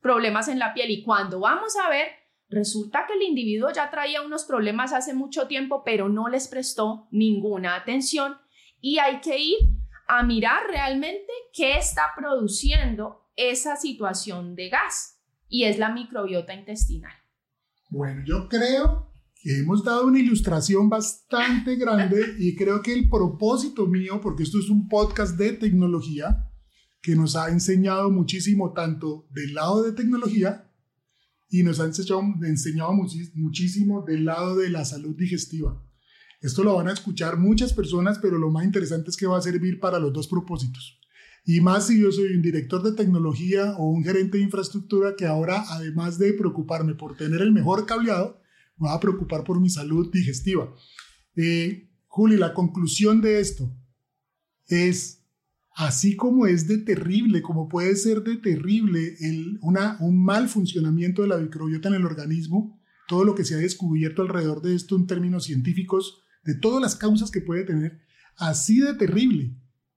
problemas 0.00 0.48
en 0.48 0.58
la 0.58 0.74
piel. 0.74 0.90
Y 0.90 1.02
cuando 1.02 1.40
vamos 1.40 1.74
a 1.76 1.88
ver, 1.88 2.08
resulta 2.48 3.06
que 3.06 3.14
el 3.14 3.22
individuo 3.22 3.70
ya 3.70 3.90
traía 3.90 4.22
unos 4.22 4.44
problemas 4.44 4.92
hace 4.92 5.14
mucho 5.14 5.46
tiempo, 5.46 5.82
pero 5.84 6.08
no 6.08 6.28
les 6.28 6.48
prestó 6.48 7.08
ninguna 7.10 7.76
atención 7.76 8.38
y 8.80 8.98
hay 8.98 9.20
que 9.20 9.38
ir 9.38 9.58
a 10.08 10.22
mirar 10.22 10.66
realmente 10.68 11.32
qué 11.52 11.76
está 11.76 12.12
produciendo 12.16 13.28
esa 13.36 13.76
situación 13.76 14.54
de 14.54 14.68
gas 14.68 15.20
y 15.48 15.64
es 15.64 15.78
la 15.78 15.90
microbiota 15.90 16.52
intestinal. 16.52 17.12
Bueno, 17.88 18.22
yo 18.26 18.48
creo 18.48 19.11
hemos 19.50 19.82
dado 19.82 20.06
una 20.06 20.20
ilustración 20.20 20.88
bastante 20.88 21.76
grande 21.76 22.36
y 22.38 22.54
creo 22.54 22.80
que 22.82 22.92
el 22.92 23.08
propósito 23.08 23.86
mío, 23.86 24.20
porque 24.22 24.44
esto 24.44 24.58
es 24.58 24.70
un 24.70 24.88
podcast 24.88 25.36
de 25.36 25.52
tecnología, 25.52 26.48
que 27.02 27.16
nos 27.16 27.34
ha 27.34 27.50
enseñado 27.50 28.10
muchísimo 28.10 28.72
tanto 28.72 29.26
del 29.30 29.54
lado 29.54 29.82
de 29.82 29.92
tecnología 29.92 30.70
y 31.50 31.64
nos 31.64 31.80
ha 31.80 31.84
enseñado, 31.84 32.22
enseñado 32.44 32.92
muchísimo 33.34 34.04
del 34.06 34.24
lado 34.24 34.56
de 34.56 34.70
la 34.70 34.84
salud 34.84 35.16
digestiva. 35.16 35.84
Esto 36.40 36.64
lo 36.64 36.76
van 36.76 36.88
a 36.88 36.92
escuchar 36.92 37.38
muchas 37.38 37.72
personas, 37.72 38.18
pero 38.18 38.38
lo 38.38 38.50
más 38.50 38.64
interesante 38.64 39.10
es 39.10 39.16
que 39.16 39.26
va 39.26 39.38
a 39.38 39.42
servir 39.42 39.80
para 39.80 39.98
los 39.98 40.12
dos 40.12 40.28
propósitos. 40.28 40.98
Y 41.44 41.60
más 41.60 41.88
si 41.88 42.00
yo 42.00 42.10
soy 42.12 42.34
un 42.34 42.42
director 42.42 42.82
de 42.82 42.92
tecnología 42.92 43.74
o 43.78 43.90
un 43.90 44.04
gerente 44.04 44.38
de 44.38 44.44
infraestructura 44.44 45.14
que 45.16 45.26
ahora, 45.26 45.64
además 45.70 46.18
de 46.18 46.32
preocuparme 46.32 46.94
por 46.94 47.16
tener 47.16 47.42
el 47.42 47.52
mejor 47.52 47.84
cableado, 47.84 48.41
me 48.76 48.88
va 48.88 48.94
a 48.94 49.00
preocupar 49.00 49.44
por 49.44 49.60
mi 49.60 49.70
salud 49.70 50.10
digestiva. 50.12 50.74
Eh, 51.36 51.90
Juli, 52.06 52.36
la 52.36 52.54
conclusión 52.54 53.20
de 53.20 53.40
esto 53.40 53.74
es, 54.66 55.24
así 55.74 56.16
como 56.16 56.46
es 56.46 56.68
de 56.68 56.78
terrible, 56.78 57.42
como 57.42 57.68
puede 57.68 57.96
ser 57.96 58.22
de 58.22 58.36
terrible 58.36 59.16
el, 59.20 59.58
una, 59.62 59.96
un 60.00 60.22
mal 60.22 60.48
funcionamiento 60.48 61.22
de 61.22 61.28
la 61.28 61.38
microbiota 61.38 61.88
en 61.88 61.94
el 61.94 62.06
organismo, 62.06 62.80
todo 63.08 63.24
lo 63.24 63.34
que 63.34 63.44
se 63.44 63.54
ha 63.54 63.58
descubierto 63.58 64.22
alrededor 64.22 64.62
de 64.62 64.74
esto 64.74 64.96
en 64.96 65.06
términos 65.06 65.44
científicos, 65.44 66.22
de 66.44 66.54
todas 66.54 66.82
las 66.82 66.96
causas 66.96 67.30
que 67.30 67.40
puede 67.40 67.64
tener, 67.64 68.00
así 68.36 68.80
de 68.80 68.94
terrible 68.94 69.56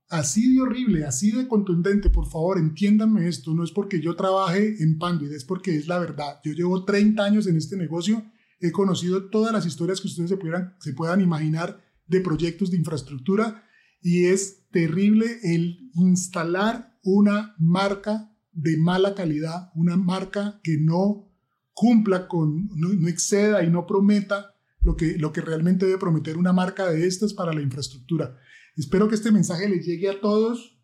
así 0.10 0.54
de 0.54 0.62
horrible, 0.62 1.06
así 1.06 1.32
de 1.32 1.48
contundente, 1.48 2.10
por 2.10 2.28
favor, 2.28 2.58
entiéndanme 2.58 3.28
esto, 3.28 3.54
no 3.54 3.64
es 3.64 3.72
porque 3.72 4.02
yo 4.02 4.16
trabaje 4.16 4.82
en 4.82 4.98
Panduit, 4.98 5.32
es 5.32 5.46
porque 5.46 5.76
es 5.76 5.88
la 5.88 6.00
verdad. 6.00 6.40
Yo 6.44 6.54
llevo 6.54 6.86
30 6.86 7.24
años 7.24 7.48
en 7.48 7.58
este 7.58 7.78
negocio, 7.78 8.24
he 8.60 8.72
conocido 8.72 9.30
todas 9.30 9.52
las 9.52 9.66
historias 9.66 10.02
que 10.02 10.08
ustedes 10.08 10.30
se 10.30 10.38
puedan, 10.38 10.76
se 10.80 10.94
puedan 10.94 11.22
imaginar 11.22 11.84
de 12.08 12.22
proyectos 12.22 12.72
de 12.72 12.78
infraestructura 12.78 13.64
y 14.02 14.26
es 14.26 14.68
terrible 14.70 15.40
el 15.44 15.90
instalar 15.94 16.98
una 17.04 17.56
marca 17.58 18.32
de 18.52 18.78
mala 18.78 19.16
calidad, 19.16 19.72
una 19.76 19.98
marca 19.98 20.60
que 20.64 20.78
no 20.80 21.32
cumpla 21.74 22.28
con, 22.28 22.70
no, 22.76 22.90
no 22.90 23.08
exceda 23.08 23.64
y 23.64 23.70
no 23.70 23.86
prometa 23.86 24.56
lo 24.80 24.96
que, 24.96 25.18
lo 25.18 25.34
que 25.34 25.42
realmente 25.42 25.86
debe 25.86 25.98
prometer 25.98 26.38
una 26.38 26.54
marca 26.54 26.90
de 26.90 27.06
estas 27.06 27.34
para 27.34 27.54
la 27.54 27.62
infraestructura. 27.62 28.38
Espero 28.78 29.10
que 29.10 29.16
este 29.16 29.32
mensaje 29.32 29.68
les 29.68 29.86
llegue 29.86 30.10
a 30.10 30.22
todos. 30.22 30.80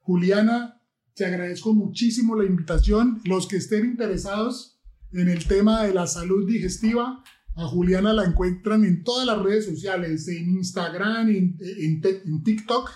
Juliana, 0.00 0.82
te 1.14 1.24
agradezco 1.24 1.72
muchísimo 1.72 2.36
la 2.36 2.44
invitación. 2.44 3.20
Los 3.24 3.46
que 3.46 3.56
estén 3.56 3.86
interesados 3.86 4.73
en 5.14 5.28
el 5.28 5.46
tema 5.46 5.84
de 5.84 5.94
la 5.94 6.06
salud 6.06 6.46
digestiva, 6.46 7.22
a 7.56 7.66
Juliana 7.66 8.12
la 8.12 8.24
encuentran 8.24 8.84
en 8.84 9.04
todas 9.04 9.26
las 9.26 9.40
redes 9.40 9.64
sociales, 9.64 10.26
en 10.28 10.50
Instagram, 10.50 11.28
en, 11.28 11.56
en, 11.60 12.42
TikTok, 12.42 12.90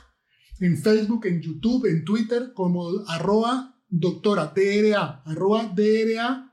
en 0.61 0.77
Facebook, 0.77 1.27
en 1.27 1.41
YouTube, 1.41 1.87
en 1.87 2.05
Twitter, 2.05 2.53
como 2.55 2.89
arroba 3.07 3.77
doctora, 3.89 4.53
DRA, 4.55 5.23
arroba 5.25 5.73
DRA 5.75 6.53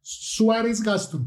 Suárez 0.00 0.82
Gastro, 0.82 1.26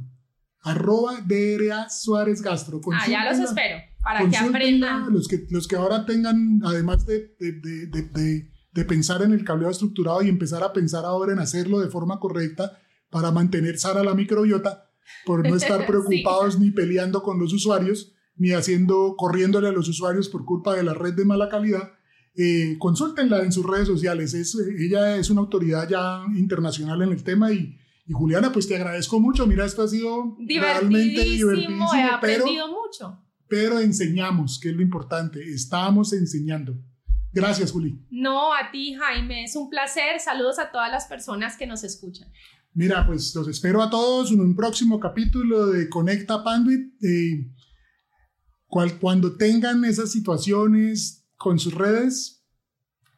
arroba 0.62 1.22
DRA 1.22 1.90
Suárez 1.90 2.42
Gastro. 2.42 2.82
Ah, 2.92 3.08
ya 3.08 3.32
los 3.32 3.40
espero 3.40 3.78
para 4.06 4.30
que 4.30 4.38
aprendan. 4.38 5.12
Los 5.12 5.28
que, 5.28 5.48
los 5.50 5.68
que 5.68 5.76
ahora 5.76 6.06
tengan, 6.06 6.62
además 6.64 7.06
de, 7.06 7.36
de, 7.40 7.52
de, 7.88 8.50
de, 8.72 8.86
pensar 8.86 9.22
en 9.24 9.32
el 9.32 9.44
cableado 9.44 9.72
estructurado 9.72 10.22
y 10.22 10.30
empezar 10.30 10.64
a 10.64 10.74
pensar 10.74 11.06
ahora 11.06 11.34
en 11.34 11.40
hacerlo 11.40 11.80
de 11.80 11.90
forma 11.90 12.20
correcta 12.20 12.78
para 13.10 13.32
mantener 13.32 13.78
sana 13.78 14.04
la 14.04 14.14
microbiota, 14.14 14.90
por 15.26 15.48
no 15.48 15.56
estar 15.56 15.86
preocupados 15.88 16.60
ni 16.60 16.72
peleando 16.72 17.24
con 17.24 17.40
los 17.40 17.54
usuarios, 17.54 18.14
ni 18.36 18.52
haciendo, 18.52 19.16
corriéndole 19.18 19.68
a 19.68 19.72
los 19.72 19.88
usuarios 19.88 20.30
por 20.30 20.46
culpa 20.46 20.76
de 20.76 20.84
la 20.84 20.94
red 20.94 21.14
de 21.14 21.26
mala 21.26 21.50
calidad, 21.50 21.94
eh, 22.38 22.76
consúltenla 22.80 23.44
en 23.44 23.52
sus 23.52 23.66
redes 23.66 23.88
sociales. 23.88 24.34
Es, 24.34 24.56
ella 24.56 25.18
es 25.18 25.30
una 25.30 25.42
autoridad 25.42 25.88
ya 25.88 26.24
internacional 26.36 27.02
en 27.02 27.10
el 27.10 27.24
tema 27.24 27.52
y, 27.52 27.78
y 28.06 28.14
Juliana, 28.14 28.52
pues 28.52 28.68
te 28.68 28.76
agradezco 28.76 29.20
mucho. 29.20 29.48
Mira, 29.48 29.66
esto 29.66 29.84
ha 29.84 29.88
sido 29.88 30.36
realmente 30.48 31.24
divertidísimo. 31.24 31.94
He 31.94 32.04
aprendido 32.04 32.68
mucho 32.68 33.26
pero 33.48 33.80
enseñamos, 33.80 34.60
que 34.60 34.70
es 34.70 34.76
lo 34.76 34.82
importante, 34.82 35.42
estamos 35.42 36.14
enseñando. 36.14 36.76
Gracias, 37.32 37.72
Juli. 37.72 38.00
No, 38.10 38.54
a 38.54 38.72
ti, 38.72 38.94
Jaime, 38.94 39.44
es 39.44 39.56
un 39.58 39.70
placer. 39.70 40.20
Saludos 40.22 40.58
a 40.58 40.72
todas 40.72 40.90
las 40.90 41.06
personas 41.06 41.58
que 41.58 41.68
nos 41.68 41.84
escuchan. 41.84 42.32
Mira, 42.76 43.08
pues 43.08 43.34
los 43.34 43.48
espero 43.48 43.82
a 43.82 43.90
todos 43.90 44.32
en 44.32 44.42
un 44.42 44.54
próximo 44.54 45.00
capítulo 45.00 45.68
de 45.68 45.88
Conecta 45.88 46.44
Panduit. 46.44 46.94
Eh, 47.02 47.50
cuando 49.00 49.38
tengan 49.38 49.86
esas 49.86 50.12
situaciones 50.12 51.26
con 51.38 51.58
sus 51.58 51.74
redes, 51.74 52.46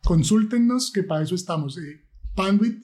consúltenos, 0.04 0.92
que 0.92 1.02
para 1.02 1.24
eso 1.24 1.34
estamos. 1.34 1.76
Eh, 1.80 2.06
Panduit. 2.36 2.84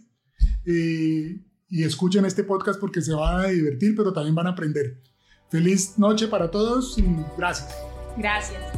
Eh, 0.65 1.45
y 1.69 1.83
escuchen 1.83 2.25
este 2.25 2.43
podcast 2.43 2.79
porque 2.79 3.01
se 3.01 3.13
van 3.13 3.45
a 3.45 3.47
divertir, 3.49 3.95
pero 3.95 4.12
también 4.12 4.33
van 4.33 4.47
a 4.47 4.51
aprender. 4.51 4.99
Feliz 5.51 5.99
noche 5.99 6.27
para 6.27 6.49
todos 6.49 6.97
y 6.97 7.03
gracias. 7.38 7.71
Gracias. 8.17 8.72